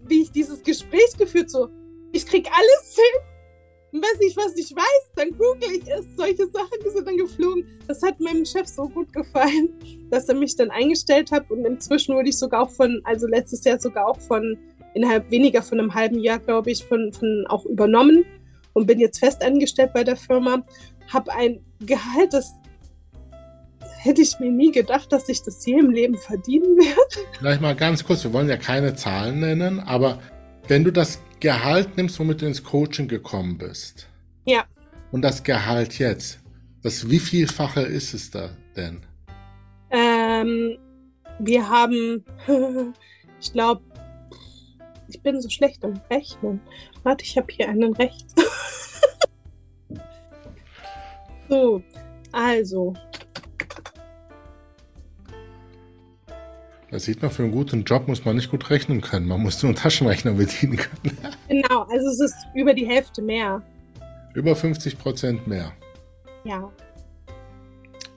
wie 0.09 0.23
ich 0.23 0.31
dieses 0.31 0.63
Gespräch 0.63 1.17
geführt 1.19 1.51
so, 1.51 1.69
ich 2.13 2.27
krieg 2.27 2.49
alles 2.51 2.97
hin. 2.97 4.01
Weiß 4.01 4.19
nicht, 4.19 4.37
was 4.37 4.57
ich 4.57 4.75
weiß, 4.75 5.13
dann 5.15 5.31
google 5.31 5.73
ich 5.73 5.89
es. 5.89 6.05
Solche 6.17 6.47
Sachen 6.49 6.91
sind 6.93 7.07
dann 7.07 7.17
geflogen. 7.17 7.67
Das 7.87 8.03
hat 8.03 8.21
meinem 8.21 8.45
Chef 8.45 8.67
so 8.67 8.89
gut 8.89 9.13
gefallen, 9.13 9.71
dass 10.11 10.29
er 10.29 10.35
mich 10.35 10.55
dann 10.57 10.71
eingestellt 10.71 11.31
hat. 11.31 11.51
Und 11.51 11.65
inzwischen 11.65 12.15
wurde 12.15 12.29
ich 12.29 12.39
sogar 12.39 12.63
auch 12.63 12.71
von, 12.71 13.01
also 13.05 13.27
letztes 13.27 13.65
Jahr 13.65 13.79
sogar 13.79 14.07
auch 14.07 14.21
von, 14.21 14.59
innerhalb 14.95 15.31
weniger 15.31 15.63
von 15.63 15.79
einem 15.79 15.95
halben 15.95 16.19
Jahr, 16.19 16.39
glaube 16.39 16.71
ich, 16.71 16.85
von, 16.85 17.13
von 17.13 17.47
auch 17.49 17.65
übernommen 17.65 18.25
und 18.73 18.87
bin 18.87 18.99
jetzt 18.99 19.19
fest 19.19 19.43
angestellt 19.43 19.93
bei 19.95 20.05
der 20.05 20.17
Firma. 20.17 20.67
Habe 21.13 21.33
ein 21.33 21.65
Gehalt, 21.81 22.33
das 22.33 22.53
hätte 24.07 24.23
ich 24.23 24.39
mir 24.39 24.51
nie 24.51 24.71
gedacht, 24.71 25.13
dass 25.13 25.29
ich 25.29 25.43
das 25.43 25.65
je 25.67 25.79
im 25.79 25.91
Leben 25.91 26.17
verdienen 26.17 26.77
werde. 26.77 27.29
Vielleicht 27.39 27.61
mal 27.61 27.75
ganz 27.75 28.05
kurz, 28.05 28.25
wir 28.25 28.33
wollen 28.33 28.49
ja 28.49 28.57
keine 28.57 28.95
Zahlen 28.95 29.41
nennen, 29.41 29.81
aber 29.81 30.21
wenn 30.69 30.85
du 30.85 30.93
das 30.93 31.21
Gehalt 31.41 31.97
nimmst, 31.97 32.19
womit 32.19 32.41
du 32.41 32.47
ins 32.47 32.63
Coaching 32.63 33.09
gekommen 33.09 33.59
bist. 33.59 34.09
Ja. 34.45 34.65
Und 35.13 35.23
das 35.23 35.43
Gehalt 35.43 35.99
jetzt, 35.99 36.41
das 36.83 37.11
wie 37.11 37.19
vielfache 37.19 37.83
ist 37.83 38.15
es 38.15 38.31
da 38.31 38.51
denn? 38.77 39.01
Ähm, 39.91 40.79
wir 41.39 41.69
haben, 41.69 42.25
ich 43.41 43.53
glaube, 43.53 43.83
ich 45.09 45.21
bin 45.21 45.41
so 45.41 45.49
schlecht 45.49 45.85
im 45.85 46.01
Rechnen. 46.11 46.61
Warte, 47.03 47.25
ich 47.25 47.37
habe 47.37 47.47
hier 47.53 47.69
einen 47.69 47.93
Recht. 47.95 48.27
so, 51.49 51.83
also, 52.33 52.95
Da 56.97 57.01
sieht 57.01 57.21
man, 57.21 57.31
für 57.31 57.43
einen 57.43 57.53
guten 57.53 57.85
Job 57.85 58.09
muss 58.09 58.25
man 58.25 58.37
nicht 58.37 58.51
gut 58.51 58.71
rechnen 58.71 59.03
können. 59.03 59.29
Man 59.29 59.43
muss 59.43 59.63
nur 59.63 59.69
einen 59.69 59.77
Taschenrechner 59.77 60.33
bedienen 60.33 60.79
können. 60.79 61.19
Genau, 61.47 61.83
also 61.83 62.07
es 62.07 62.21
ist 62.21 62.37
über 62.55 62.73
die 62.73 62.87
Hälfte 62.87 63.21
mehr. 63.21 63.61
Über 64.33 64.57
50 64.57 64.97
Prozent 64.97 65.47
mehr. 65.47 65.73
Ja. 66.45 66.73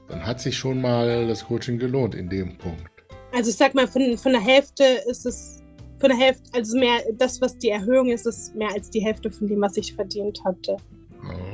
dann 0.07 0.25
hat 0.25 0.39
sich 0.39 0.57
schon 0.57 0.79
mal 0.79 1.27
das 1.27 1.43
Coaching 1.43 1.77
gelohnt 1.77 2.15
in 2.15 2.29
dem 2.29 2.57
Punkt. 2.57 2.89
Also 3.33 3.49
ich 3.49 3.57
sag 3.57 3.75
mal, 3.75 3.85
von, 3.85 4.17
von 4.17 4.31
der 4.31 4.39
Hälfte 4.39 4.85
ist 5.09 5.25
es, 5.25 5.61
von 5.99 6.11
der 6.11 6.17
Hälfte, 6.17 6.49
also 6.53 6.79
mehr, 6.79 7.01
das, 7.17 7.41
was 7.41 7.57
die 7.57 7.71
Erhöhung 7.71 8.07
ist, 8.07 8.25
ist 8.27 8.55
mehr 8.55 8.69
als 8.73 8.89
die 8.89 9.01
Hälfte 9.01 9.29
von 9.29 9.49
dem, 9.49 9.59
was 9.59 9.75
ich 9.75 9.93
verdient 9.93 10.41
hatte. 10.45 10.77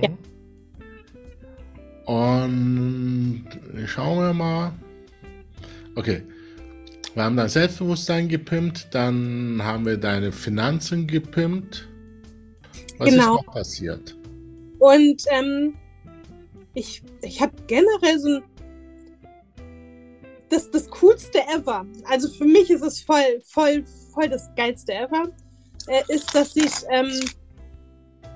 Ja. 0.03 0.09
Und 2.05 3.47
schauen 3.87 4.19
wir 4.19 4.33
mal. 4.33 4.73
Okay. 5.95 6.21
Wir 7.15 7.23
haben 7.23 7.37
dein 7.37 7.47
Selbstbewusstsein 7.47 8.27
gepimpt, 8.27 8.89
dann 8.91 9.61
haben 9.63 9.85
wir 9.85 9.95
deine 9.95 10.33
Finanzen 10.33 11.07
gepimpt. 11.07 11.87
Was 12.97 13.09
genau. 13.09 13.37
ist 13.37 13.45
noch 13.45 13.53
passiert? 13.53 14.17
Und 14.79 15.23
ähm, 15.31 15.75
ich, 16.73 17.01
ich 17.21 17.41
habe 17.41 17.53
generell 17.67 18.19
so 18.19 18.35
ein 18.35 18.43
das, 20.49 20.69
das 20.69 20.89
Coolste 20.89 21.39
ever. 21.55 21.85
Also 22.03 22.29
für 22.29 22.45
mich 22.45 22.69
ist 22.69 22.83
es 22.83 23.01
voll, 23.01 23.41
voll, 23.45 23.83
voll 24.13 24.29
das 24.29 24.49
Geilste 24.55 24.93
ever. 24.93 25.29
Äh, 25.87 26.03
ist, 26.09 26.35
dass 26.35 26.55
ich 26.55 26.71
ähm, 26.89 27.11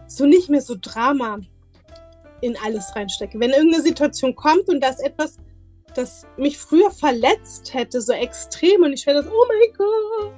so 0.08 0.26
nicht 0.26 0.50
mehr 0.50 0.62
so 0.62 0.76
Drama 0.80 1.40
in 2.42 2.58
alles 2.66 2.96
reinstecke. 2.96 3.40
Wenn 3.40 3.52
irgendeine 3.52 3.84
Situation 3.84 4.36
kommt 4.36 4.70
und 4.70 4.82
da 4.82 4.90
ist 4.90 5.02
etwas, 5.02 5.38
das 5.94 6.28
mich 6.38 6.58
früher 6.58 6.92
verletzt 6.92 7.74
hätte, 7.74 8.02
so 8.02 8.14
extrem, 8.14 8.84
und 8.84 8.94
ich 8.94 9.06
werde 9.06 9.24
das, 9.24 9.32
oh 9.32 9.46
mein 9.48 9.74
Gott, 9.78 10.34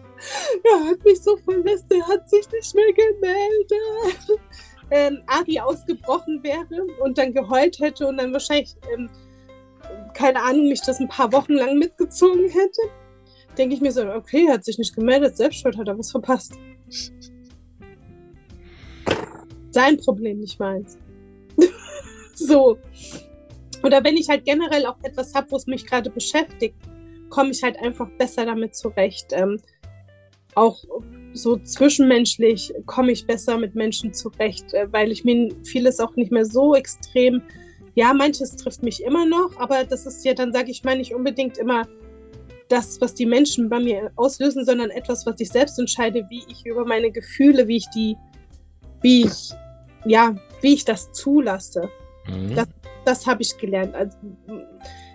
er 0.63 0.89
hat 0.89 1.03
mich 1.03 1.21
so 1.21 1.37
verletzt, 1.37 1.85
er 1.89 2.07
hat 2.07 2.29
sich 2.29 2.49
nicht 2.51 2.75
mehr 2.75 2.93
gemeldet, 2.93 4.41
ähm, 4.91 5.23
Ari 5.27 5.59
ausgebrochen 5.59 6.43
wäre 6.43 6.85
und 7.01 7.17
dann 7.17 7.33
geheult 7.33 7.79
hätte 7.79 8.07
und 8.07 8.17
dann 8.17 8.33
wahrscheinlich, 8.33 8.75
ähm, 8.93 9.09
keine 10.13 10.41
Ahnung, 10.41 10.67
mich 10.67 10.81
das 10.81 10.99
ein 10.99 11.07
paar 11.07 11.31
Wochen 11.31 11.53
lang 11.53 11.77
mitgezogen 11.77 12.49
hätte, 12.49 12.81
denke 13.57 13.75
ich 13.75 13.81
mir 13.81 13.91
so, 13.91 14.05
okay, 14.05 14.45
er 14.47 14.55
hat 14.55 14.65
sich 14.65 14.77
nicht 14.77 14.95
gemeldet, 14.95 15.37
selbst 15.37 15.61
schuld, 15.61 15.77
hat 15.77 15.87
er 15.87 15.97
was 15.97 16.11
verpasst. 16.11 16.53
Sein 19.71 19.97
Problem, 19.97 20.39
nicht 20.39 20.59
meins. 20.59 20.97
so. 22.35 22.77
Oder 23.84 24.04
wenn 24.04 24.17
ich 24.17 24.30
halt 24.30 24.46
generell 24.46 24.86
auch 24.86 24.98
etwas 25.04 25.34
habe, 25.34 25.52
wo 25.52 25.56
es 25.56 25.67
mich 25.67 25.86
gerade 25.86 26.10
beschäftigt, 26.10 26.76
komme 27.30 27.52
ich 27.52 27.63
halt 27.63 27.80
einfach 27.80 28.10
besser 28.17 28.46
damit 28.46 28.76
zurecht. 28.76 29.28
Ähm, 29.32 29.60
auch 30.56 30.84
so 31.34 31.58
zwischenmenschlich 31.58 32.74
komme 32.86 33.12
ich 33.12 33.26
besser 33.26 33.58
mit 33.58 33.76
Menschen 33.76 34.13
zurecht, 34.13 34.74
äh, 34.74 34.91
weil 34.91 35.12
ich 35.12 35.24
mir 35.24 35.50
vieles 35.63 36.00
auch 36.00 36.15
nicht 36.15 36.32
mehr 36.32 36.46
so 36.46 36.76
extrem, 36.76 37.41
ja, 37.96 38.13
manches 38.13 38.56
trifft 38.56 38.84
mich 38.84 39.04
immer 39.04 39.26
noch, 39.26 39.58
aber 39.58 39.84
das 39.84 40.06
ist 40.06 40.24
ja 40.26 40.34
dann, 40.34 40.54
sage 40.54 40.72
ich 40.72 40.84
mal, 40.84 40.98
nicht 40.98 41.13
unbedingt 41.13 41.58
immer 41.58 41.88
das, 42.67 43.02
was 43.02 43.13
die 43.13 43.26
Menschen 43.26 43.70
bei 43.70 43.80
mir 43.80 44.12
auslösen, 44.15 44.65
sondern 44.65 44.89
etwas, 44.91 45.26
was 45.26 45.39
ich 45.39 45.50
selbst 45.50 45.78
entscheide, 45.78 46.26
wie 46.30 46.44
ich 46.48 46.65
über 46.65 46.86
meine 46.86 47.12
Gefühle, 47.12 47.67
wie 47.67 47.78
ich 47.78 47.88
die, 47.94 48.15
wie 49.02 49.26
ich, 49.26 49.52
ja, 50.06 50.36
wie 50.62 50.74
ich 50.74 50.86
das 50.86 51.12
zulasse. 51.12 51.89
Mhm. 52.28 52.56
Das, 52.56 52.67
das 53.05 53.27
habe 53.27 53.41
ich 53.41 53.57
gelernt. 53.57 53.95
Also, 53.95 54.17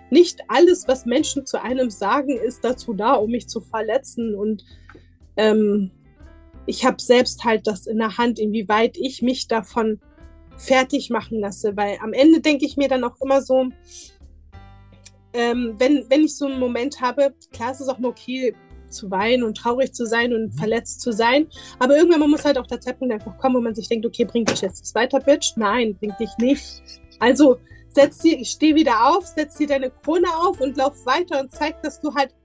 nicht 0.09 0.41
alles, 0.47 0.87
was 0.87 1.05
Menschen 1.05 1.45
zu 1.45 1.61
einem 1.61 1.89
sagen, 1.89 2.37
ist 2.37 2.63
dazu 2.63 2.93
da, 2.93 3.13
um 3.13 3.31
mich 3.31 3.47
zu 3.47 3.59
verletzen. 3.59 4.35
Und 4.35 4.63
ähm, 5.35 5.91
ich 6.65 6.85
habe 6.85 7.01
selbst 7.01 7.43
halt 7.43 7.67
das 7.67 7.87
in 7.87 7.97
der 7.97 8.17
Hand, 8.17 8.39
inwieweit 8.39 8.97
ich 8.97 9.21
mich 9.21 9.47
davon 9.47 9.99
fertig 10.55 11.09
machen 11.09 11.39
lasse. 11.39 11.75
Weil 11.75 11.97
am 12.01 12.13
Ende 12.13 12.39
denke 12.39 12.65
ich 12.65 12.77
mir 12.77 12.87
dann 12.87 13.03
auch 13.03 13.19
immer 13.21 13.41
so, 13.41 13.69
ähm, 15.33 15.75
wenn, 15.77 16.09
wenn 16.09 16.23
ich 16.23 16.35
so 16.35 16.45
einen 16.45 16.59
Moment 16.59 17.01
habe, 17.01 17.33
klar, 17.51 17.71
es 17.71 17.81
ist 17.81 17.89
auch 17.89 17.99
nur 17.99 18.11
okay 18.11 18.55
zu 18.89 19.11
weinen 19.11 19.43
und 19.43 19.57
traurig 19.57 19.93
zu 19.93 20.05
sein 20.05 20.33
und 20.33 20.53
mhm. 20.53 20.57
verletzt 20.57 21.01
zu 21.01 21.11
sein. 21.11 21.47
Aber 21.79 21.97
irgendwann 21.97 22.29
muss 22.29 22.45
halt 22.45 22.57
auch 22.57 22.67
der 22.67 22.79
Zeitpunkt 22.79 23.13
einfach 23.13 23.37
kommen, 23.37 23.55
wo 23.55 23.61
man 23.61 23.75
sich 23.75 23.89
denkt, 23.89 24.05
okay, 24.05 24.23
bringt 24.23 24.49
dich 24.49 24.61
jetzt 24.61 24.81
das 24.81 24.95
weiter, 24.95 25.19
Bitch? 25.19 25.53
Nein, 25.57 25.95
bringt 25.95 26.19
dich 26.19 26.29
nicht. 26.37 26.81
Also 27.19 27.57
setz 27.97 28.19
dir, 28.19 28.39
ich 28.39 28.51
stehe 28.51 28.75
wieder 28.75 29.07
auf, 29.07 29.25
setz 29.25 29.57
dir 29.57 29.65
deine 29.65 29.89
Krone 29.89 30.27
auf 30.43 30.61
und 30.61 30.77
lauf 30.77 31.03
weiter 31.07 31.39
und 31.39 31.51
zeig, 31.51 31.81
dass 31.81 31.99
du 31.99 32.13
halt, 32.13 32.35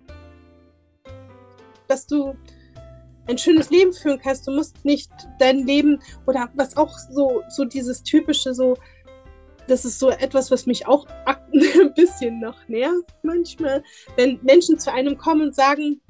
dass 1.89 2.07
du 2.07 2.35
ein 3.29 3.37
schönes 3.37 3.69
Leben 3.69 3.93
führen 3.93 4.19
kannst. 4.19 4.47
Du 4.47 4.53
musst 4.53 4.83
nicht 4.83 5.13
dein 5.39 5.67
Leben 5.67 6.01
oder 6.27 6.51
was 6.55 6.79
auch 6.79 6.97
so, 7.11 7.43
so 7.51 7.67
dieses 7.67 8.03
typische, 8.03 8.55
so, 8.55 8.79
das 9.69 9.85
ist 9.85 9.99
so 9.99 10.09
etwas, 10.09 10.51
was 10.51 10.65
mich 10.65 10.87
auch 10.89 11.07
ein 11.27 11.93
bisschen 11.95 12.41
noch 12.41 12.67
nervt 12.67 13.15
manchmal, 13.23 13.85
wenn 14.17 14.41
Menschen 14.43 14.79
zu 14.79 14.91
einem 14.91 15.19
kommen 15.19 15.49
und 15.49 15.55
sagen, 15.55 16.01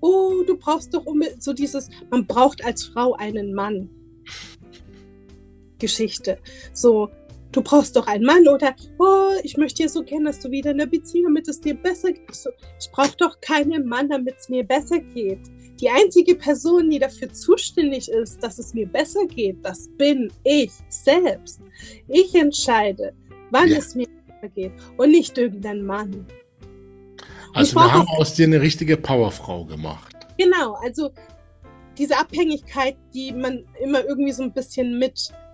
oh, 0.00 0.44
du 0.46 0.56
brauchst 0.56 0.94
doch 0.94 1.04
unbedingt 1.06 1.42
so 1.42 1.52
dieses, 1.52 1.90
man 2.10 2.24
braucht 2.24 2.64
als 2.64 2.84
Frau 2.84 3.14
einen 3.14 3.52
Mann. 3.52 3.90
Geschichte. 5.78 6.38
So, 6.72 7.10
du 7.56 7.62
brauchst 7.62 7.96
doch 7.96 8.06
einen 8.06 8.24
Mann 8.24 8.46
oder 8.48 8.74
oh, 8.98 9.30
ich 9.42 9.56
möchte 9.56 9.82
dir 9.82 9.88
so 9.88 10.02
gerne, 10.02 10.26
dass 10.26 10.40
du 10.40 10.50
wieder 10.50 10.72
in 10.72 10.78
der 10.78 10.86
Beziehung, 10.86 11.26
damit 11.26 11.48
es 11.48 11.60
dir 11.60 11.74
besser 11.74 12.12
geht. 12.12 12.34
So, 12.34 12.50
ich 12.78 12.90
brauche 12.92 13.16
doch 13.16 13.40
keinen 13.40 13.86
Mann, 13.86 14.10
damit 14.10 14.36
es 14.38 14.48
mir 14.50 14.62
besser 14.62 14.98
geht. 14.98 15.40
Die 15.80 15.88
einzige 15.88 16.34
Person, 16.34 16.90
die 16.90 16.98
dafür 16.98 17.32
zuständig 17.32 18.10
ist, 18.10 18.42
dass 18.42 18.58
es 18.58 18.74
mir 18.74 18.86
besser 18.86 19.26
geht, 19.26 19.56
das 19.62 19.88
bin 19.96 20.30
ich 20.44 20.70
selbst. 20.88 21.60
Ich 22.08 22.34
entscheide, 22.34 23.14
wann 23.50 23.68
ja. 23.68 23.78
es 23.78 23.94
mir 23.94 24.06
besser 24.26 24.52
geht 24.54 24.72
und 24.98 25.10
nicht 25.10 25.36
irgendein 25.38 25.82
Mann. 25.82 26.26
Also 27.54 27.74
wir 27.76 27.92
haben 27.92 28.08
aus 28.08 28.34
dir 28.34 28.46
eine 28.46 28.60
richtige 28.60 28.98
Powerfrau 28.98 29.64
gemacht. 29.64 30.14
Genau, 30.36 30.74
also 30.82 31.10
diese 31.96 32.18
Abhängigkeit, 32.18 32.96
die 33.14 33.32
man 33.32 33.64
immer 33.82 34.04
irgendwie 34.04 34.32
so 34.32 34.42
ein 34.42 34.52
bisschen 34.52 34.98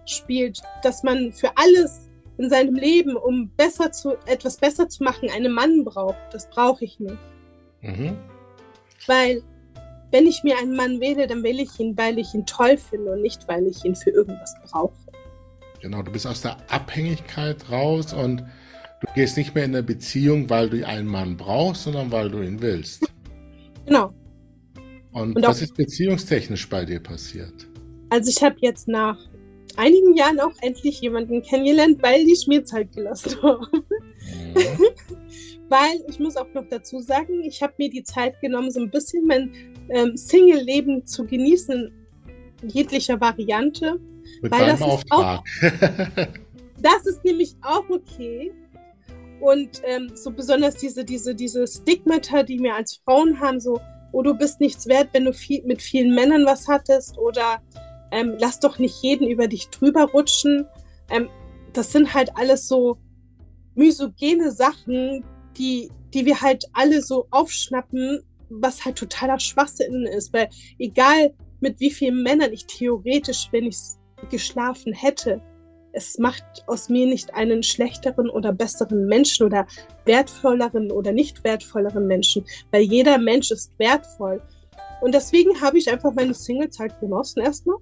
mitspielt, 0.02 0.60
dass 0.82 1.02
man 1.02 1.32
für 1.32 1.50
alles 1.56 2.08
in 2.38 2.48
seinem 2.50 2.74
Leben, 2.74 3.16
um 3.16 3.50
besser 3.56 3.92
zu, 3.92 4.16
etwas 4.26 4.56
besser 4.56 4.88
zu 4.88 5.04
machen, 5.04 5.28
einen 5.30 5.52
Mann 5.52 5.84
braucht. 5.84 6.18
Das 6.32 6.48
brauche 6.50 6.84
ich 6.84 6.98
nicht. 6.98 7.18
Mhm. 7.82 8.16
Weil, 9.06 9.42
wenn 10.10 10.26
ich 10.26 10.42
mir 10.42 10.58
einen 10.58 10.74
Mann 10.74 11.00
wähle, 11.00 11.26
dann 11.26 11.42
wähle 11.42 11.62
ich 11.62 11.78
ihn, 11.78 11.96
weil 11.96 12.18
ich 12.18 12.34
ihn 12.34 12.46
toll 12.46 12.78
finde 12.78 13.12
und 13.12 13.22
nicht, 13.22 13.46
weil 13.48 13.66
ich 13.66 13.84
ihn 13.84 13.94
für 13.94 14.10
irgendwas 14.10 14.54
brauche. 14.64 14.94
Genau, 15.80 16.02
du 16.02 16.12
bist 16.12 16.26
aus 16.26 16.42
der 16.42 16.56
Abhängigkeit 16.68 17.70
raus 17.70 18.12
und 18.12 18.44
Du 19.02 19.12
gehst 19.14 19.36
nicht 19.36 19.52
mehr 19.52 19.64
in 19.64 19.74
eine 19.74 19.82
Beziehung, 19.82 20.48
weil 20.48 20.70
du 20.70 20.86
einen 20.86 21.08
Mann 21.08 21.36
brauchst, 21.36 21.82
sondern 21.82 22.12
weil 22.12 22.30
du 22.30 22.40
ihn 22.40 22.62
willst. 22.62 23.10
Genau. 23.84 24.14
Und, 25.10 25.34
Und 25.34 25.42
was 25.42 25.60
ist 25.60 25.74
beziehungstechnisch 25.74 26.68
bei 26.68 26.84
dir 26.84 27.00
passiert? 27.00 27.66
Also 28.10 28.30
ich 28.30 28.40
habe 28.44 28.54
jetzt 28.60 28.86
nach 28.86 29.18
einigen 29.76 30.14
Jahren 30.14 30.40
auch 30.40 30.52
endlich 30.60 31.00
jemanden 31.00 31.42
kennengelernt, 31.42 32.02
weil 32.02 32.24
die 32.24 32.36
Schmierzeit 32.36 32.92
gelassen 32.92 33.42
haben. 33.42 33.66
Mhm. 33.72 34.56
weil 35.68 36.04
ich 36.08 36.18
muss 36.18 36.36
auch 36.36 36.52
noch 36.54 36.66
dazu 36.68 37.00
sagen, 37.00 37.42
ich 37.42 37.62
habe 37.62 37.74
mir 37.78 37.90
die 37.90 38.02
Zeit 38.02 38.40
genommen, 38.40 38.70
so 38.70 38.80
ein 38.80 38.90
bisschen 38.90 39.26
mein 39.26 39.52
ähm, 39.88 40.16
Single-Leben 40.16 41.06
zu 41.06 41.24
genießen, 41.24 41.90
jeglicher 42.62 43.20
Variante. 43.20 43.98
Mit 44.40 44.52
weil 44.52 44.66
das 44.66 44.82
Auftrag. 44.82 45.42
Ist 45.62 45.72
auch, 45.72 46.26
das 46.80 47.06
ist 47.06 47.24
nämlich 47.24 47.56
auch 47.62 47.88
okay, 47.88 48.52
und 49.42 49.82
ähm, 49.84 50.12
so 50.14 50.30
besonders 50.30 50.76
diese, 50.76 51.04
diese, 51.04 51.34
diese 51.34 51.66
Stigmata, 51.66 52.44
die 52.44 52.60
wir 52.60 52.76
als 52.76 53.00
Frauen 53.04 53.40
haben, 53.40 53.58
so, 53.58 53.80
oh, 54.12 54.22
du 54.22 54.34
bist 54.34 54.60
nichts 54.60 54.86
wert, 54.86 55.08
wenn 55.12 55.24
du 55.24 55.32
viel, 55.32 55.64
mit 55.64 55.82
vielen 55.82 56.14
Männern 56.14 56.46
was 56.46 56.68
hattest 56.68 57.18
oder 57.18 57.60
ähm, 58.12 58.36
lass 58.38 58.60
doch 58.60 58.78
nicht 58.78 59.02
jeden 59.02 59.26
über 59.26 59.48
dich 59.48 59.70
drüber 59.70 60.04
rutschen. 60.04 60.66
Ähm, 61.10 61.28
das 61.72 61.90
sind 61.90 62.14
halt 62.14 62.36
alles 62.36 62.68
so 62.68 62.98
misogene 63.74 64.52
Sachen, 64.52 65.24
die, 65.56 65.90
die 66.12 66.26
wir 66.26 66.40
halt 66.40 66.66
alle 66.74 67.02
so 67.02 67.26
aufschnappen, 67.30 68.22
was 68.50 68.84
halt 68.84 68.96
totaler 68.96 69.40
Schwachsinn 69.40 70.06
ist. 70.06 70.32
Weil 70.32 70.48
egal 70.78 71.34
mit 71.60 71.80
wie 71.80 71.90
vielen 71.90 72.22
Männern 72.22 72.52
ich 72.52 72.66
theoretisch, 72.66 73.48
wenn 73.50 73.64
ich 73.64 73.78
geschlafen 74.30 74.92
hätte, 74.92 75.40
es 75.92 76.18
macht 76.18 76.44
aus 76.66 76.88
mir 76.88 77.06
nicht 77.06 77.34
einen 77.34 77.62
schlechteren 77.62 78.28
oder 78.30 78.52
besseren 78.52 79.06
Menschen 79.06 79.46
oder 79.46 79.66
wertvolleren 80.04 80.90
oder 80.90 81.12
nicht 81.12 81.44
wertvolleren 81.44 82.06
Menschen, 82.06 82.44
weil 82.70 82.82
jeder 82.82 83.18
Mensch 83.18 83.50
ist 83.50 83.78
wertvoll. 83.78 84.42
Und 85.02 85.12
deswegen 85.12 85.60
habe 85.60 85.78
ich 85.78 85.90
einfach 85.90 86.12
meine 86.14 86.32
Singlezeit 86.32 86.98
genossen 87.00 87.42
erstmal. 87.42 87.76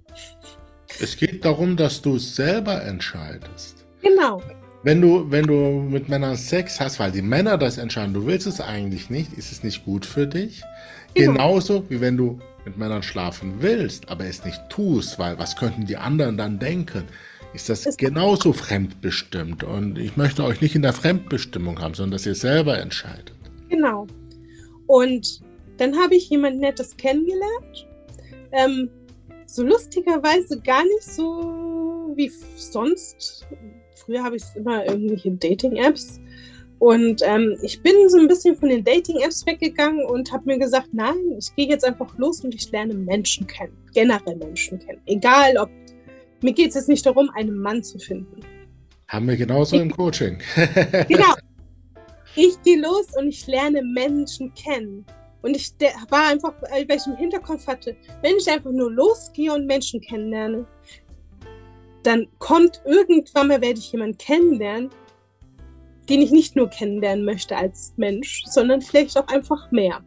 Es 0.99 1.15
geht 1.15 1.45
darum, 1.45 1.77
dass 1.77 2.01
du 2.01 2.17
selber 2.17 2.83
entscheidest. 2.83 3.85
Genau. 4.01 4.41
Wenn 4.83 4.99
du, 4.99 5.29
wenn 5.29 5.45
du 5.45 5.53
mit 5.53 6.09
Männern 6.09 6.35
Sex 6.35 6.79
hast, 6.79 6.99
weil 6.99 7.11
die 7.11 7.21
Männer 7.21 7.59
das 7.59 7.77
entscheiden, 7.77 8.15
du 8.15 8.25
willst 8.25 8.47
es 8.47 8.59
eigentlich 8.59 9.11
nicht, 9.11 9.33
ist 9.33 9.51
es 9.51 9.63
nicht 9.63 9.85
gut 9.85 10.05
für 10.05 10.25
dich. 10.25 10.63
Genau. 11.13 11.33
Genauso 11.33 11.89
wie 11.89 12.01
wenn 12.01 12.17
du 12.17 12.39
mit 12.65 12.77
Männern 12.77 13.03
schlafen 13.03 13.55
willst, 13.59 14.09
aber 14.09 14.25
es 14.25 14.43
nicht 14.43 14.59
tust, 14.69 15.19
weil 15.19 15.37
was 15.37 15.55
könnten 15.55 15.85
die 15.85 15.97
anderen 15.97 16.37
dann 16.37 16.57
denken? 16.57 17.03
ist 17.53 17.69
das 17.69 17.85
es 17.85 17.97
genauso 17.97 18.53
fremdbestimmt. 18.53 19.63
Und 19.63 19.97
ich 19.97 20.17
möchte 20.17 20.43
euch 20.43 20.61
nicht 20.61 20.75
in 20.75 20.81
der 20.81 20.93
Fremdbestimmung 20.93 21.81
haben, 21.81 21.93
sondern 21.93 22.13
dass 22.13 22.25
ihr 22.25 22.35
selber 22.35 22.79
entscheidet. 22.79 23.33
Genau. 23.69 24.07
Und 24.87 25.41
dann 25.81 25.97
habe 25.97 26.13
ich 26.13 26.29
jemand 26.29 26.59
Nettes 26.59 26.95
kennengelernt. 26.95 27.87
Ähm, 28.51 28.91
so 29.47 29.63
lustigerweise 29.63 30.61
gar 30.61 30.83
nicht 30.83 31.03
so 31.03 32.13
wie 32.15 32.31
sonst. 32.55 33.47
Früher 33.95 34.23
habe 34.23 34.35
ich 34.35 34.43
immer 34.55 34.85
irgendwelche 34.85 35.31
Dating-Apps. 35.31 36.21
Und 36.77 37.23
ähm, 37.25 37.57
ich 37.63 37.81
bin 37.81 37.93
so 38.09 38.19
ein 38.19 38.27
bisschen 38.27 38.55
von 38.55 38.69
den 38.69 38.83
Dating-Apps 38.83 39.43
weggegangen 39.47 40.05
und 40.05 40.31
habe 40.31 40.43
mir 40.45 40.59
gesagt, 40.59 40.89
nein, 40.91 41.35
ich 41.39 41.55
gehe 41.55 41.67
jetzt 41.67 41.83
einfach 41.83 42.15
los 42.19 42.41
und 42.41 42.53
ich 42.53 42.71
lerne 42.71 42.93
Menschen 42.93 43.47
kennen. 43.47 43.75
Generell 43.91 44.35
Menschen 44.35 44.77
kennen. 44.77 45.01
Egal, 45.07 45.57
ob 45.57 45.69
mir 46.41 46.53
geht 46.53 46.69
es 46.69 46.75
jetzt 46.75 46.89
nicht 46.89 47.05
darum, 47.07 47.31
einen 47.33 47.57
Mann 47.57 47.83
zu 47.83 47.97
finden. 47.97 48.41
Haben 49.07 49.27
wir 49.27 49.35
genauso 49.35 49.75
ich, 49.75 49.81
im 49.81 49.91
Coaching. 49.91 50.37
genau. 51.07 51.33
Ich 52.33 52.61
gehe 52.61 52.79
los 52.79 53.07
und 53.17 53.27
ich 53.27 53.45
lerne 53.45 53.81
Menschen 53.81 54.53
kennen. 54.53 55.05
Und 55.41 55.55
ich 55.55 55.73
war 56.09 56.27
einfach, 56.27 56.53
weil 56.61 56.85
ich 56.89 57.07
im 57.07 57.15
Hinterkopf 57.15 57.67
hatte, 57.67 57.95
wenn 58.21 58.37
ich 58.37 58.49
einfach 58.49 58.71
nur 58.71 58.91
losgehe 58.91 59.53
und 59.53 59.65
Menschen 59.65 60.01
kennenlerne, 60.01 60.67
dann 62.03 62.27
kommt 62.39 62.81
irgendwann 62.85 63.47
mal, 63.47 63.61
werde 63.61 63.79
ich 63.79 63.91
jemanden 63.91 64.17
kennenlernen, 64.17 64.89
den 66.09 66.21
ich 66.21 66.31
nicht 66.31 66.55
nur 66.55 66.69
kennenlernen 66.69 67.25
möchte 67.25 67.55
als 67.55 67.93
Mensch, 67.97 68.43
sondern 68.45 68.81
vielleicht 68.81 69.17
auch 69.17 69.27
einfach 69.27 69.71
mehr. 69.71 70.03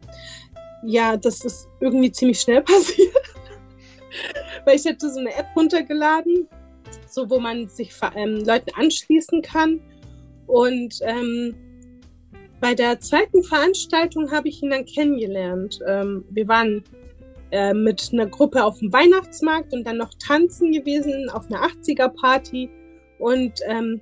Ja, 0.83 1.17
das 1.17 1.43
ist 1.43 1.67
irgendwie 1.79 2.11
ziemlich 2.11 2.39
schnell 2.39 2.61
passiert 2.63 3.13
weil 4.65 4.75
ich 4.75 4.85
hatte 4.85 5.09
so 5.09 5.19
eine 5.19 5.33
App 5.33 5.47
runtergeladen, 5.55 6.47
so 7.07 7.29
wo 7.29 7.39
man 7.39 7.67
sich 7.67 7.91
ähm, 8.15 8.43
Leuten 8.45 8.71
anschließen 8.75 9.41
kann. 9.41 9.81
Und 10.47 10.99
ähm, 11.01 11.55
bei 12.65 12.73
der 12.73 12.99
zweiten 12.99 13.43
Veranstaltung 13.43 14.31
habe 14.31 14.47
ich 14.47 14.63
ihn 14.63 14.71
dann 14.71 14.85
kennengelernt. 14.85 15.81
Ähm, 15.85 16.25
wir 16.31 16.47
waren 16.47 16.83
äh, 17.51 17.75
mit 17.75 18.09
einer 18.11 18.25
Gruppe 18.25 18.63
auf 18.63 18.79
dem 18.79 18.91
Weihnachtsmarkt 18.91 19.71
und 19.71 19.85
dann 19.85 19.97
noch 19.97 20.09
tanzen 20.15 20.71
gewesen 20.71 21.29
auf 21.29 21.45
einer 21.45 21.61
80er-Party. 21.61 22.71
Und 23.19 23.59
ähm, 23.67 24.01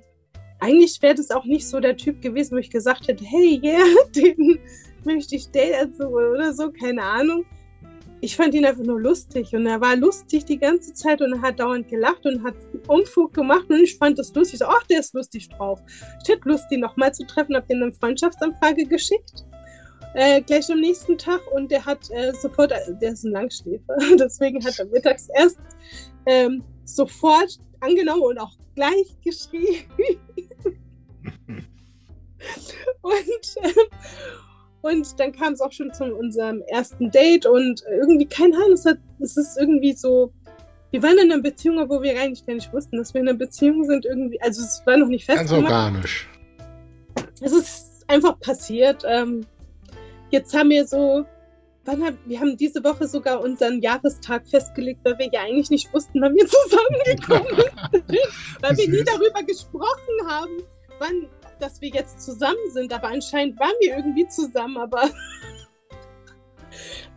eigentlich 0.60 1.02
wäre 1.02 1.14
das 1.14 1.30
auch 1.30 1.44
nicht 1.44 1.68
so 1.68 1.78
der 1.78 1.98
Typ 1.98 2.22
gewesen, 2.22 2.54
wo 2.54 2.58
ich 2.58 2.70
gesagt 2.70 3.06
hätte, 3.06 3.22
hey, 3.22 3.60
yeah, 3.62 3.84
den 4.16 4.58
möchte 5.04 5.36
ich 5.36 5.50
daten 5.50 6.02
oder 6.02 6.54
so, 6.54 6.70
keine 6.70 7.02
Ahnung 7.02 7.44
ich 8.20 8.36
fand 8.36 8.54
ihn 8.54 8.64
einfach 8.64 8.84
nur 8.84 9.00
lustig 9.00 9.54
und 9.54 9.66
er 9.66 9.80
war 9.80 9.96
lustig 9.96 10.44
die 10.44 10.58
ganze 10.58 10.94
Zeit 10.94 11.20
und 11.20 11.32
er 11.34 11.42
hat 11.42 11.60
dauernd 11.60 11.88
gelacht 11.88 12.24
und 12.24 12.42
hat 12.42 12.54
Umfug 12.86 13.34
gemacht 13.34 13.66
und 13.68 13.80
ich 13.80 13.96
fand 13.96 14.18
das 14.18 14.34
lustig. 14.34 14.60
So, 14.60 14.66
ach, 14.66 14.82
der 14.84 15.00
ist 15.00 15.14
lustig 15.14 15.48
drauf. 15.50 15.82
Ich 16.22 16.28
hätte 16.28 16.48
Lust, 16.48 16.70
ihn 16.70 16.80
nochmal 16.80 17.12
zu 17.12 17.26
treffen, 17.26 17.54
habe 17.54 17.66
ihm 17.72 17.82
eine 17.82 17.92
Freundschaftsanfrage 17.92 18.86
geschickt. 18.86 19.44
Äh, 20.14 20.42
gleich 20.42 20.70
am 20.70 20.80
nächsten 20.80 21.18
Tag 21.18 21.40
und 21.52 21.70
der 21.70 21.84
hat 21.84 22.08
äh, 22.10 22.32
sofort, 22.34 22.70
der 22.70 23.12
ist 23.12 23.24
ein 23.24 23.32
Langschläfer, 23.32 23.96
deswegen 24.18 24.64
hat 24.64 24.78
er 24.78 24.86
mittags 24.86 25.28
erst 25.34 25.58
ähm, 26.26 26.62
sofort 26.84 27.58
angenommen 27.80 28.22
und 28.22 28.38
auch 28.38 28.56
gleich 28.76 29.16
geschrieben. 29.22 29.90
und, 33.02 33.56
äh, 33.62 33.72
und 34.84 35.18
dann 35.18 35.32
kam 35.32 35.54
es 35.54 35.62
auch 35.62 35.72
schon 35.72 35.92
zu 35.94 36.04
unserem 36.04 36.60
ersten 36.68 37.10
Date 37.10 37.46
und 37.46 37.82
irgendwie, 37.88 38.26
keine 38.26 38.54
Ahnung, 38.56 38.72
es, 38.72 38.84
hat, 38.84 38.98
es 39.18 39.36
ist 39.38 39.56
irgendwie 39.58 39.94
so, 39.94 40.30
wir 40.90 41.02
waren 41.02 41.16
in 41.18 41.32
einer 41.32 41.42
Beziehung, 41.42 41.78
obwohl 41.78 42.02
wir 42.02 42.20
eigentlich 42.20 42.44
gar 42.46 42.54
nicht 42.54 42.70
wussten, 42.72 42.98
dass 42.98 43.14
wir 43.14 43.22
in 43.22 43.28
einer 43.28 43.38
Beziehung 43.38 43.84
sind. 43.84 44.04
Irgendwie, 44.04 44.40
also 44.42 44.62
es 44.62 44.82
war 44.84 44.98
noch 44.98 45.08
nicht 45.08 45.24
fest. 45.24 45.38
Ganz 45.38 45.52
organisch. 45.52 46.28
Es 47.40 47.52
ist 47.52 48.04
einfach 48.08 48.38
passiert. 48.38 49.02
Ähm, 49.08 49.46
jetzt 50.30 50.54
haben 50.54 50.68
wir 50.68 50.86
so, 50.86 51.24
haben, 51.86 52.18
wir 52.26 52.40
haben 52.40 52.56
diese 52.58 52.84
Woche 52.84 53.08
sogar 53.08 53.40
unseren 53.40 53.80
Jahrestag 53.80 54.46
festgelegt, 54.46 55.00
weil 55.02 55.18
wir 55.18 55.30
ja 55.32 55.40
eigentlich 55.40 55.70
nicht 55.70 55.92
wussten, 55.94 56.20
wann 56.20 56.34
wir 56.34 56.46
zusammengekommen 57.26 57.64
sind. 57.92 58.18
weil 58.60 58.76
wir 58.76 58.88
nie 58.90 59.04
darüber 59.04 59.42
gesprochen 59.42 60.28
haben, 60.28 60.62
wann 60.98 61.26
dass 61.64 61.80
wir 61.80 61.88
jetzt 61.88 62.20
zusammen 62.20 62.70
sind, 62.70 62.92
aber 62.92 63.08
anscheinend 63.08 63.58
waren 63.58 63.72
wir 63.80 63.96
irgendwie 63.96 64.26
zusammen, 64.28 64.76
aber 64.76 65.00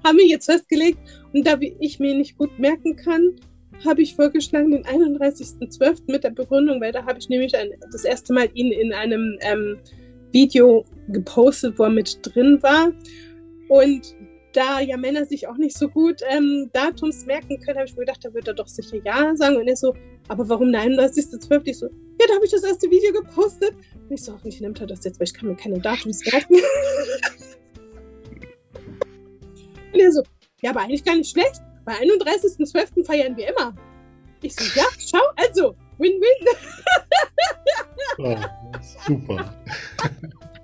haben 0.06 0.18
wir 0.18 0.26
jetzt 0.26 0.46
festgelegt. 0.46 1.00
Und 1.34 1.46
da 1.46 1.58
ich 1.60 2.00
mir 2.00 2.16
nicht 2.16 2.38
gut 2.38 2.58
merken 2.58 2.96
kann, 2.96 3.36
habe 3.86 4.02
ich 4.02 4.16
vorgeschlagen 4.16 4.72
den 4.72 4.86
31.12. 4.86 6.04
mit 6.08 6.24
der 6.24 6.30
Begründung, 6.30 6.80
weil 6.80 6.94
da 6.94 7.06
habe 7.06 7.20
ich 7.20 7.28
nämlich 7.28 7.56
ein, 7.58 7.72
das 7.92 8.06
erste 8.06 8.34
Mal 8.34 8.50
ihn 8.54 8.72
in 8.72 8.94
einem 8.94 9.38
ähm, 9.42 9.80
Video 10.32 10.86
gepostet, 11.10 11.78
wo 11.78 11.84
er 11.84 11.90
mit 11.90 12.20
drin 12.22 12.64
war. 12.64 12.94
Und 13.68 14.16
da 14.54 14.80
ja 14.80 14.98
Männer 14.98 15.26
sich 15.26 15.48
auch 15.48 15.58
nicht 15.58 15.78
so 15.78 15.90
gut 15.90 16.22
ähm, 16.30 16.70
Datums 16.74 17.26
merken 17.26 17.60
können, 17.60 17.78
habe 17.78 17.88
ich 17.88 17.94
mir 17.96 18.02
gedacht, 18.02 18.24
da 18.24 18.34
wird 18.34 18.48
er 18.48 18.54
doch 18.54 18.68
sicher 18.68 18.98
Ja 19.04 19.36
sagen. 19.36 19.58
Und 19.58 19.68
er 19.68 19.76
so, 19.76 19.94
aber 20.28 20.48
warum 20.50 20.72
der 20.72 20.82
31.12.? 20.82 21.62
Ich 21.66 21.78
so, 21.80 21.88
ja, 21.88 22.28
da 22.28 22.36
habe 22.36 22.46
ich 22.46 22.52
das 22.52 22.64
erste 22.64 22.90
Video 22.90 23.14
gepostet. 23.14 23.76
Und 24.10 24.12
ich 24.12 24.24
so, 24.24 24.34
hoffentlich 24.34 24.62
nimmt 24.62 24.80
er 24.82 24.88
das 24.88 25.04
jetzt, 25.04 25.20
weil 25.20 25.28
ich 25.28 25.34
kann 25.34 25.48
mir 25.48 25.56
keine 25.56 25.80
Datums 25.80 26.26
merken. 26.32 26.56
Und 29.94 30.00
er 30.00 30.12
so, 30.12 30.24
ja, 30.62 30.72
aber 30.72 30.82
eigentlich 30.82 31.04
gar 31.04 31.16
nicht 31.16 31.32
schlecht. 31.32 31.62
Bei 31.86 31.94
31.12. 31.94 33.06
feiern 33.06 33.38
wir 33.38 33.50
immer. 33.50 33.76
Ich 34.42 34.56
so, 34.56 34.64
ja, 34.80 34.86
schau, 35.00 35.22
also, 35.36 35.76
Win-Win. 35.98 36.48
oh, 38.20 38.36
super. 39.08 39.54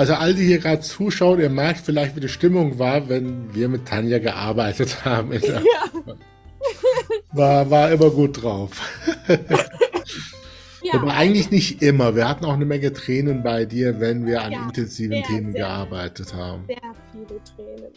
Also 0.00 0.14
all 0.14 0.32
die 0.32 0.46
hier 0.46 0.60
gerade 0.60 0.80
zuschauen, 0.80 1.40
ihr 1.40 1.50
merkt 1.50 1.80
vielleicht, 1.80 2.16
wie 2.16 2.20
die 2.20 2.30
Stimmung 2.30 2.78
war, 2.78 3.10
wenn 3.10 3.54
wir 3.54 3.68
mit 3.68 3.84
Tanja 3.84 4.18
gearbeitet 4.18 5.04
haben. 5.04 5.30
Ja. 5.32 5.60
War, 7.32 7.70
war 7.70 7.90
immer 7.90 8.10
gut 8.10 8.42
drauf. 8.42 8.80
ja. 10.82 10.94
Aber 10.94 11.12
eigentlich 11.12 11.50
nicht 11.50 11.82
immer. 11.82 12.16
Wir 12.16 12.28
hatten 12.28 12.44
auch 12.46 12.54
eine 12.54 12.64
Menge 12.64 12.92
Tränen 12.92 13.42
bei 13.42 13.66
dir, 13.66 14.00
wenn 14.00 14.26
wir 14.26 14.42
an 14.42 14.52
ja, 14.52 14.64
intensiven 14.64 15.16
sehr, 15.16 15.22
Themen 15.24 15.52
sehr, 15.52 15.62
gearbeitet 15.62 16.34
haben. 16.34 16.64
Sehr 16.66 16.94
viele 17.12 17.40
Tränen. 17.44 17.92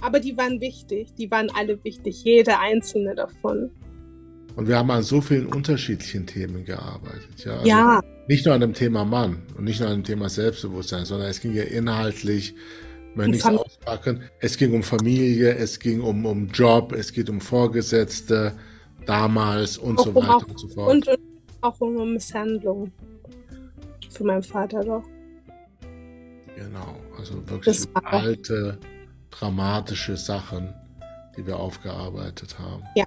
Aber 0.00 0.20
die 0.20 0.36
waren 0.36 0.60
wichtig. 0.60 1.14
Die 1.14 1.30
waren 1.30 1.50
alle 1.50 1.82
wichtig. 1.84 2.24
Jede 2.24 2.58
einzelne 2.58 3.14
davon. 3.14 3.70
Und 4.56 4.68
wir 4.68 4.78
haben 4.78 4.90
an 4.90 5.02
so 5.02 5.20
vielen 5.20 5.46
unterschiedlichen 5.46 6.26
Themen 6.26 6.64
gearbeitet. 6.64 7.44
Ja. 7.44 7.54
Also 7.54 7.66
ja. 7.66 8.00
Nicht 8.28 8.46
nur 8.46 8.54
an 8.54 8.60
dem 8.60 8.72
Thema 8.72 9.04
Mann 9.04 9.42
und 9.56 9.64
nicht 9.64 9.80
nur 9.80 9.88
an 9.88 9.96
dem 9.98 10.04
Thema 10.04 10.28
Selbstbewusstsein, 10.28 11.04
sondern 11.04 11.28
es 11.28 11.40
ging 11.40 11.54
ja 11.54 11.64
inhaltlich, 11.64 12.54
wenn 13.16 13.30
nichts 13.30 13.46
auspacken, 13.46 14.22
es 14.40 14.56
ging 14.56 14.74
um 14.74 14.82
Familie, 14.82 15.54
es 15.54 15.78
ging 15.78 16.00
um, 16.00 16.24
um 16.24 16.48
Job, 16.48 16.92
es 16.92 17.12
geht 17.12 17.28
um 17.30 17.40
Vorgesetzte 17.40 18.52
damals 19.06 19.76
und 19.76 19.98
auch 19.98 20.04
so 20.04 20.14
weiter 20.14 20.36
auch, 20.36 20.46
und 20.46 20.58
so 20.58 20.68
fort. 20.68 20.90
Und, 20.90 21.08
und 21.08 21.18
auch 21.60 21.80
um 21.80 22.12
Misshandlung 22.12 22.92
für 24.10 24.24
meinen 24.24 24.42
Vater 24.42 24.82
doch. 24.84 25.04
Genau, 26.56 26.96
also 27.18 27.48
wirklich 27.48 27.84
alte, 28.04 28.78
dramatische 29.30 30.16
Sachen, 30.16 30.72
die 31.36 31.46
wir 31.46 31.58
aufgearbeitet 31.58 32.58
haben. 32.58 32.84
Ja. 32.94 33.04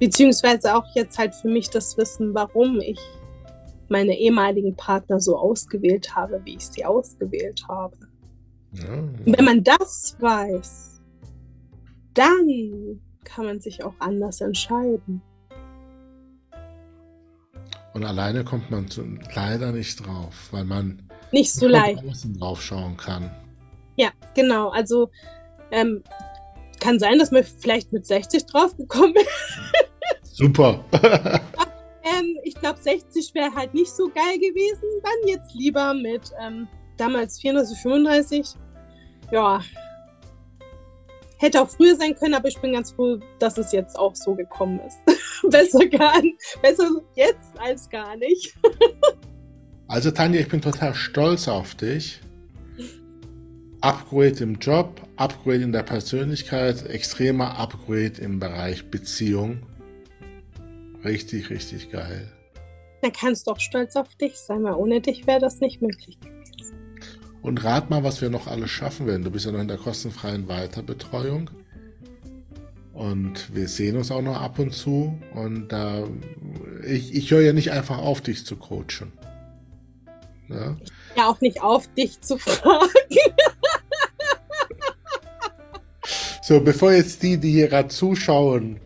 Beziehungsweise 0.00 0.74
auch 0.74 0.86
jetzt 0.94 1.18
halt 1.18 1.34
für 1.34 1.48
mich 1.48 1.70
das 1.70 1.96
Wissen, 1.98 2.34
warum 2.34 2.80
ich 2.80 2.98
meine 3.88 4.16
ehemaligen 4.18 4.74
Partner 4.74 5.20
so 5.20 5.36
ausgewählt 5.36 6.16
habe, 6.16 6.40
wie 6.44 6.56
ich 6.56 6.66
sie 6.66 6.84
ausgewählt 6.84 7.62
habe. 7.68 7.96
Ja. 8.72 9.04
Wenn 9.24 9.44
man 9.44 9.62
das 9.62 10.16
weiß, 10.20 11.00
dann 12.14 13.00
kann 13.24 13.44
man 13.44 13.60
sich 13.60 13.84
auch 13.84 13.94
anders 13.98 14.40
entscheiden. 14.40 15.20
Und 17.92 18.04
alleine 18.04 18.44
kommt 18.44 18.70
man 18.70 18.88
zu, 18.88 19.04
leider 19.34 19.72
nicht 19.72 20.06
drauf, 20.06 20.48
weil 20.52 20.64
man 20.64 21.02
nicht 21.32 21.52
so 21.52 21.66
leicht 21.68 22.02
drauf 22.40 22.62
schauen 22.62 22.96
kann. 22.96 23.30
Ja, 23.96 24.10
genau. 24.34 24.70
Also 24.70 25.10
ähm, 25.72 26.02
kann 26.80 26.98
sein, 26.98 27.18
dass 27.18 27.30
man 27.30 27.44
vielleicht 27.44 27.92
mit 27.92 28.06
60 28.06 28.46
drauf 28.46 28.76
gekommen 28.76 29.14
ist. 29.14 30.36
Super. 30.36 30.84
ähm, 30.92 32.38
ich 32.42 32.54
glaube, 32.54 32.78
60 32.80 33.34
wäre 33.34 33.54
halt 33.54 33.74
nicht 33.74 33.90
so 33.90 34.08
geil 34.08 34.38
gewesen. 34.38 34.88
Dann 35.02 35.28
jetzt 35.28 35.54
lieber 35.54 35.94
mit 35.94 36.32
ähm, 36.40 36.66
damals 36.96 37.38
34, 37.40 37.78
35. 37.78 38.46
Ja. 39.30 39.60
Hätte 41.38 41.62
auch 41.62 41.70
früher 41.70 41.96
sein 41.96 42.14
können, 42.14 42.34
aber 42.34 42.48
ich 42.48 42.58
bin 42.58 42.72
ganz 42.72 42.92
froh, 42.92 43.18
dass 43.38 43.56
es 43.56 43.72
jetzt 43.72 43.98
auch 43.98 44.14
so 44.14 44.34
gekommen 44.34 44.80
ist. 44.80 44.98
besser, 45.50 45.86
gar, 45.86 46.22
besser 46.60 46.88
jetzt 47.14 47.58
als 47.58 47.88
gar 47.88 48.16
nicht. 48.16 48.54
also 49.88 50.10
Tanja, 50.10 50.40
ich 50.40 50.48
bin 50.48 50.60
total 50.60 50.94
stolz 50.94 51.48
auf 51.48 51.74
dich. 51.74 52.20
Upgrade 53.82 54.44
im 54.44 54.56
Job, 54.56 55.00
Upgrade 55.16 55.62
in 55.62 55.72
der 55.72 55.82
Persönlichkeit, 55.82 56.86
extremer 56.86 57.58
Upgrade 57.58 58.20
im 58.20 58.38
Bereich 58.38 58.90
Beziehung. 58.90 59.62
Richtig, 61.02 61.48
richtig 61.48 61.90
geil. 61.90 62.30
Da 63.00 63.08
kannst 63.08 63.46
du 63.46 63.52
auch 63.52 63.60
stolz 63.60 63.96
auf 63.96 64.14
dich 64.16 64.36
sein, 64.36 64.64
weil 64.64 64.74
ohne 64.74 65.00
dich 65.00 65.26
wäre 65.26 65.40
das 65.40 65.60
nicht 65.60 65.80
möglich 65.80 66.20
gewesen. 66.20 66.76
Und 67.40 67.64
rat 67.64 67.88
mal, 67.88 68.04
was 68.04 68.20
wir 68.20 68.28
noch 68.28 68.46
alles 68.46 68.70
schaffen 68.70 69.06
werden. 69.06 69.24
Du 69.24 69.30
bist 69.30 69.46
ja 69.46 69.52
noch 69.52 69.60
in 69.60 69.68
der 69.68 69.78
kostenfreien 69.78 70.46
Weiterbetreuung. 70.46 71.50
Und 72.92 73.54
wir 73.54 73.66
sehen 73.66 73.96
uns 73.96 74.10
auch 74.10 74.20
noch 74.20 74.38
ab 74.38 74.58
und 74.58 74.74
zu. 74.74 75.18
Und 75.34 75.72
äh, 75.72 76.04
ich, 76.86 77.14
ich 77.14 77.30
höre 77.30 77.40
ja 77.40 77.54
nicht 77.54 77.70
einfach 77.72 77.96
auf, 77.96 78.20
dich 78.20 78.44
zu 78.44 78.56
coachen. 78.56 79.12
Ja, 80.50 80.76
ja 81.16 81.28
auch 81.28 81.40
nicht 81.40 81.62
auf, 81.62 81.86
dich 81.94 82.20
zu 82.20 82.36
fragen. 82.38 82.90
So, 86.42 86.60
bevor 86.60 86.92
jetzt 86.92 87.22
die, 87.22 87.36
die 87.36 87.52
hier 87.52 87.68
gerade 87.68 87.88
zuschauen, 87.88 88.80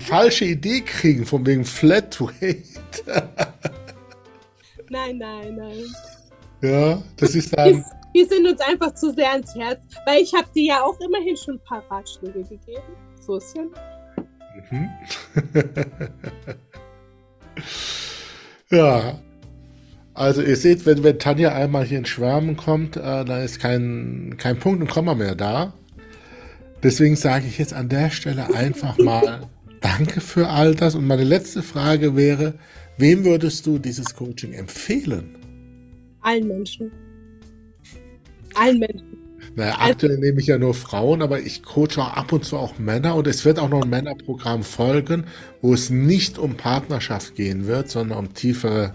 falsche 0.00 0.44
Idee 0.44 0.82
kriegen, 0.82 1.24
von 1.24 1.44
wegen 1.46 1.64
Flatrate. 1.64 2.62
nein, 4.90 5.18
nein, 5.18 5.56
nein. 5.56 5.84
Ja, 6.62 7.02
das 7.16 7.34
ist 7.34 7.56
dann. 7.56 7.84
Wir 8.12 8.26
sind 8.26 8.46
uns 8.46 8.60
einfach 8.60 8.94
zu 8.94 9.12
sehr 9.12 9.30
ans 9.30 9.54
Herz, 9.54 9.80
weil 10.04 10.22
ich 10.22 10.34
habe 10.34 10.48
dir 10.54 10.64
ja 10.64 10.82
auch 10.82 10.98
immerhin 11.00 11.36
schon 11.36 11.54
ein 11.54 11.64
paar 11.64 11.82
Ratschläge 11.90 12.42
gegeben. 12.42 12.82
So 13.20 13.36
ist 13.36 13.56
ja. 13.56 13.62
Mhm. 14.70 14.90
ja. 18.70 19.18
Also 20.12 20.42
ihr 20.42 20.56
seht, 20.56 20.84
wenn, 20.86 21.04
wenn 21.04 21.18
Tanja 21.18 21.54
einmal 21.54 21.84
hier 21.84 21.98
in 21.98 22.04
Schwärmen 22.04 22.56
kommt, 22.56 22.96
äh, 22.96 23.24
dann 23.24 23.42
ist 23.42 23.60
kein, 23.60 24.34
kein 24.38 24.58
Punkt 24.58 24.82
und 24.82 24.90
Komma 24.90 25.14
mehr 25.14 25.36
da. 25.36 25.72
Deswegen 26.82 27.16
sage 27.16 27.46
ich 27.46 27.58
jetzt 27.58 27.74
an 27.74 27.88
der 27.88 28.10
Stelle 28.10 28.54
einfach 28.54 28.96
mal 28.98 29.48
Danke 29.80 30.20
für 30.20 30.48
all 30.48 30.74
das. 30.74 30.94
Und 30.94 31.06
meine 31.06 31.24
letzte 31.24 31.62
Frage 31.62 32.14
wäre, 32.14 32.54
wem 32.98 33.24
würdest 33.24 33.66
du 33.66 33.78
dieses 33.78 34.14
Coaching 34.14 34.52
empfehlen? 34.52 35.36
Allen 36.20 36.46
Menschen. 36.46 36.92
Allen 38.54 38.78
Menschen. 38.78 39.16
Naja, 39.56 39.78
aktuell 39.80 40.18
nehme 40.18 40.40
ich 40.40 40.46
ja 40.46 40.58
nur 40.58 40.74
Frauen, 40.74 41.22
aber 41.22 41.40
ich 41.40 41.62
coache 41.62 41.98
auch 41.98 42.12
ab 42.12 42.32
und 42.32 42.44
zu 42.44 42.56
auch 42.56 42.78
Männer 42.78 43.16
und 43.16 43.26
es 43.26 43.44
wird 43.44 43.58
auch 43.58 43.68
noch 43.68 43.82
ein 43.82 43.90
Männerprogramm 43.90 44.62
folgen, 44.62 45.24
wo 45.60 45.74
es 45.74 45.90
nicht 45.90 46.38
um 46.38 46.56
Partnerschaft 46.56 47.34
gehen 47.34 47.66
wird, 47.66 47.90
sondern 47.90 48.18
um 48.18 48.34
tiefere 48.34 48.94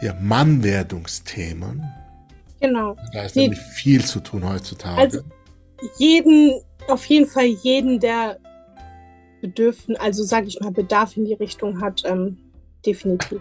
ja, 0.00 0.14
Mannwerdungsthemen. 0.20 1.84
Genau. 2.60 2.96
Da 3.12 3.22
ist 3.22 3.36
nee. 3.36 3.42
nämlich 3.42 3.60
viel 3.60 4.04
zu 4.04 4.20
tun 4.20 4.48
heutzutage. 4.48 4.98
Also 4.98 5.20
jeden, 5.98 6.60
auf 6.88 7.04
jeden 7.06 7.26
Fall 7.26 7.46
jeden, 7.46 8.00
der 8.00 8.38
Bedürfen, 9.40 9.96
also 9.96 10.24
sage 10.24 10.46
ich 10.46 10.58
mal, 10.60 10.70
Bedarf 10.70 11.16
in 11.16 11.26
die 11.26 11.34
Richtung 11.34 11.80
hat, 11.80 12.02
ähm, 12.06 12.38
definitiv. 12.84 13.40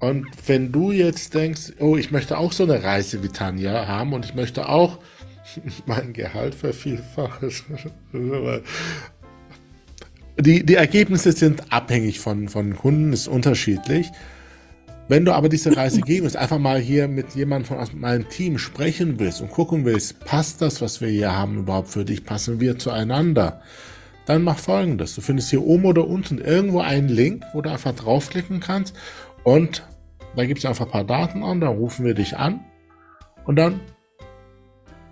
Und 0.00 0.26
wenn 0.46 0.70
du 0.70 0.92
jetzt 0.92 1.34
denkst, 1.34 1.72
oh, 1.80 1.96
ich 1.96 2.10
möchte 2.10 2.38
auch 2.38 2.52
so 2.52 2.64
eine 2.64 2.82
Reise 2.82 3.22
wie 3.22 3.28
Tanja 3.28 3.86
haben 3.86 4.12
und 4.12 4.24
ich 4.24 4.34
möchte 4.34 4.68
auch 4.68 4.98
mein 5.86 6.12
Gehalt 6.12 6.54
vervielfachen. 6.54 7.52
die, 10.38 10.64
die 10.64 10.74
Ergebnisse 10.74 11.32
sind 11.32 11.72
abhängig 11.72 12.20
von, 12.20 12.48
von 12.48 12.76
Kunden, 12.76 13.12
ist 13.12 13.28
unterschiedlich. 13.28 14.10
Wenn 15.08 15.24
du 15.24 15.32
aber 15.32 15.48
diese 15.48 15.74
Reise 15.74 16.02
gehen 16.02 16.24
willst, 16.24 16.36
einfach 16.36 16.58
mal 16.58 16.78
hier 16.78 17.08
mit 17.08 17.34
jemandem 17.34 17.76
von 17.76 18.00
meinem 18.00 18.28
Team 18.28 18.58
sprechen 18.58 19.18
willst 19.18 19.40
und 19.40 19.50
gucken 19.50 19.86
willst, 19.86 20.20
passt 20.20 20.60
das, 20.60 20.82
was 20.82 21.00
wir 21.00 21.08
hier 21.08 21.34
haben, 21.34 21.60
überhaupt 21.60 21.88
für 21.88 22.04
dich? 22.04 22.24
Passen 22.24 22.60
wir 22.60 22.78
zueinander? 22.78 23.62
Dann 24.26 24.42
mach 24.42 24.58
folgendes. 24.58 25.14
Du 25.14 25.22
findest 25.22 25.48
hier 25.48 25.64
oben 25.64 25.86
oder 25.86 26.06
unten 26.06 26.36
irgendwo 26.36 26.80
einen 26.80 27.08
Link, 27.08 27.42
wo 27.54 27.62
du 27.62 27.70
einfach 27.70 27.94
draufklicken 27.94 28.60
kannst 28.60 28.94
und 29.44 29.82
da 30.36 30.44
gibt 30.44 30.58
es 30.58 30.66
einfach 30.66 30.84
ein 30.84 30.90
paar 30.92 31.04
Daten 31.04 31.42
an, 31.42 31.62
da 31.62 31.68
rufen 31.68 32.04
wir 32.04 32.12
dich 32.12 32.36
an 32.36 32.60
und 33.46 33.56
dann 33.56 33.80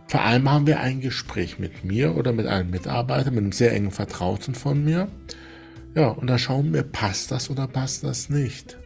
vereinbaren 0.08 0.66
wir 0.66 0.78
ein 0.80 1.00
Gespräch 1.00 1.58
mit 1.58 1.84
mir 1.84 2.16
oder 2.16 2.32
mit 2.32 2.46
einem 2.46 2.70
Mitarbeiter, 2.70 3.30
mit 3.30 3.40
einem 3.40 3.52
sehr 3.52 3.72
engen 3.72 3.90
Vertrauten 3.90 4.54
von 4.54 4.84
mir. 4.84 5.08
Ja, 5.94 6.08
und 6.08 6.28
dann 6.28 6.38
schauen 6.38 6.74
wir, 6.74 6.82
passt 6.82 7.30
das 7.30 7.48
oder 7.48 7.66
passt 7.66 8.04
das 8.04 8.28
nicht. 8.28 8.76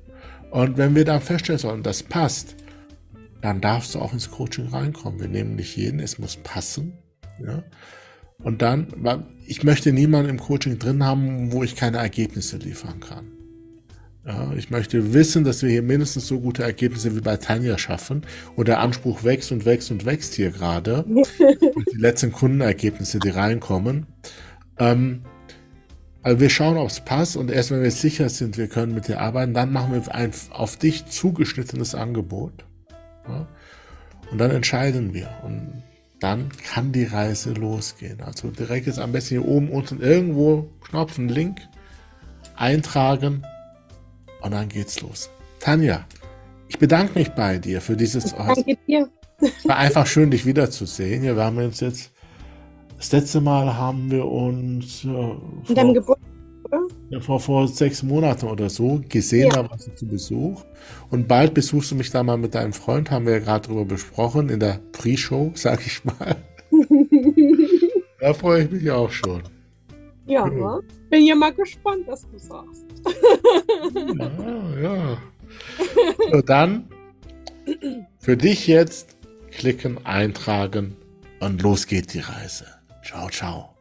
Und 0.51 0.77
wenn 0.77 0.95
wir 0.95 1.05
dann 1.05 1.21
feststellen 1.21 1.59
sollen, 1.59 1.83
das 1.83 2.03
passt, 2.03 2.57
dann 3.41 3.61
darfst 3.61 3.95
du 3.95 4.01
auch 4.01 4.13
ins 4.13 4.31
Coaching 4.31 4.69
reinkommen. 4.69 5.21
Wir 5.21 5.29
nehmen 5.29 5.57
nicht 5.57 5.77
jeden, 5.77 6.01
es 6.01 6.19
muss 6.19 6.37
passen. 6.37 6.93
Ja? 7.39 7.63
Und 8.43 8.63
dann, 8.63 8.89
ich 9.47 9.65
möchte 9.65 9.93
niemanden 9.93 10.31
im 10.31 10.41
Coaching 10.41 10.79
drin 10.79 11.05
haben, 11.05 11.53
wo 11.53 11.63
ich 11.63 11.77
keine 11.77 11.99
Ergebnisse 11.99 12.57
liefern 12.57 13.01
kann. 13.01 13.33
Ja, 14.27 14.53
ich 14.53 14.71
möchte 14.71 15.15
wissen, 15.15 15.45
dass 15.45 15.63
wir 15.63 15.71
hier 15.71 15.83
mindestens 15.83 16.27
so 16.27 16.41
gute 16.41 16.63
Ergebnisse 16.63 17.17
wie 17.17 17.21
bei 17.21 17.39
Tanja 17.39 17.79
schaffen. 17.79 18.23
Und 18.55 18.69
der 18.69 18.81
Anspruch 18.81 19.25
wächst 19.25 19.51
und 19.51 19.65
wächst 19.65 19.91
und 19.91 20.05
wächst 20.05 20.35
hier 20.35 20.51
gerade. 20.51 21.05
die 21.93 21.97
letzten 21.97 22.31
Kundenergebnisse, 22.31 23.19
die 23.19 23.31
reinkommen. 23.31 24.07
Ähm, 24.79 25.23
also 26.22 26.40
wir 26.40 26.50
schauen, 26.50 26.76
ob 26.76 26.88
es 26.88 27.00
passt 27.00 27.37
und 27.37 27.50
erst 27.50 27.70
wenn 27.70 27.83
wir 27.83 27.90
sicher 27.90 28.28
sind, 28.28 28.59
wir 28.59 28.68
können 28.68 28.94
mit 28.94 29.09
dir 29.09 29.20
arbeiten, 29.20 29.54
dann 29.54 29.72
machen 29.72 29.92
wir 29.92 30.14
ein 30.14 30.33
auf 30.50 30.76
dich 30.76 31.06
zugeschnittenes 31.06 31.94
Angebot. 31.94 32.64
Ja? 33.26 33.48
Und 34.30 34.38
dann 34.38 34.50
entscheiden 34.50 35.14
wir. 35.14 35.30
Und 35.42 35.83
dann 36.20 36.50
kann 36.72 36.92
die 36.92 37.04
Reise 37.04 37.52
losgehen. 37.52 38.20
Also 38.20 38.50
direkt 38.50 38.87
jetzt 38.87 38.98
am 38.98 39.12
besten 39.12 39.30
hier 39.30 39.48
oben 39.48 39.70
unten 39.70 40.00
irgendwo 40.00 40.68
Knopf, 40.85 41.18
einen 41.18 41.30
Link 41.30 41.61
eintragen 42.56 43.46
und 44.42 44.52
dann 44.52 44.68
geht's 44.68 45.00
los. 45.00 45.30
Tanja, 45.59 46.04
ich 46.68 46.78
bedanke 46.78 47.18
mich 47.18 47.30
bei 47.30 47.59
dir 47.59 47.80
für 47.80 47.96
dieses. 47.96 48.35
Danke 48.35 48.76
dir. 48.87 49.09
Es 49.40 49.66
war 49.66 49.76
einfach 49.76 50.06
schön, 50.06 50.30
dich 50.30 50.44
wiederzusehen. 50.44 51.24
Ja, 51.24 51.35
wir 51.35 51.44
haben 51.44 51.56
uns 51.56 51.80
jetzt. 51.80 52.12
Das 53.01 53.13
letzte 53.13 53.41
Mal 53.41 53.79
haben 53.79 54.11
wir 54.11 54.27
uns. 54.27 55.05
Ja, 55.05 55.35
vor, 55.65 55.75
deinem 55.75 55.95
Geburtstag, 55.95 56.29
ja, 57.09 57.19
vor, 57.19 57.41
vor 57.41 57.67
sechs 57.67 58.03
Monaten 58.03 58.47
oder 58.47 58.69
so 58.69 59.01
gesehen, 59.09 59.49
ja. 59.49 59.63
da 59.63 59.71
warst 59.71 59.87
du 59.87 59.95
zu 59.95 60.07
Besuch. 60.07 60.63
Und 61.09 61.27
bald 61.27 61.55
besuchst 61.55 61.91
du 61.93 61.95
mich 61.95 62.11
da 62.11 62.23
mal 62.23 62.37
mit 62.37 62.55
deinem 62.55 62.75
Freund, 62.75 63.11
haben 63.11 63.25
wir 63.25 63.33
ja 63.33 63.39
gerade 63.39 63.67
drüber 63.67 63.87
besprochen, 63.87 64.51
in 64.51 64.61
der 64.61 64.81
Pre-Show, 64.93 65.53
sag 65.55 65.81
ich 65.87 66.05
mal. 66.05 66.37
da 68.21 68.35
freue 68.35 68.65
ich 68.65 68.71
mich 68.71 68.91
auch 68.91 69.11
schon. 69.11 69.45
Ja, 70.27 70.47
ja, 70.47 70.79
bin 71.09 71.25
ja 71.25 71.35
mal 71.35 71.55
gespannt, 71.55 72.05
was 72.07 72.29
du 72.31 72.39
sagst. 72.39 72.85
ja, 74.19 74.81
ja. 74.83 75.19
So, 76.31 76.43
dann 76.43 76.85
für 78.19 78.37
dich 78.37 78.67
jetzt 78.67 79.17
klicken, 79.51 80.05
eintragen 80.05 80.97
und 81.41 81.63
los 81.63 81.87
geht 81.87 82.13
die 82.13 82.21
Reise. 82.21 82.67
Ciao, 83.11 83.29
ciao. 83.29 83.80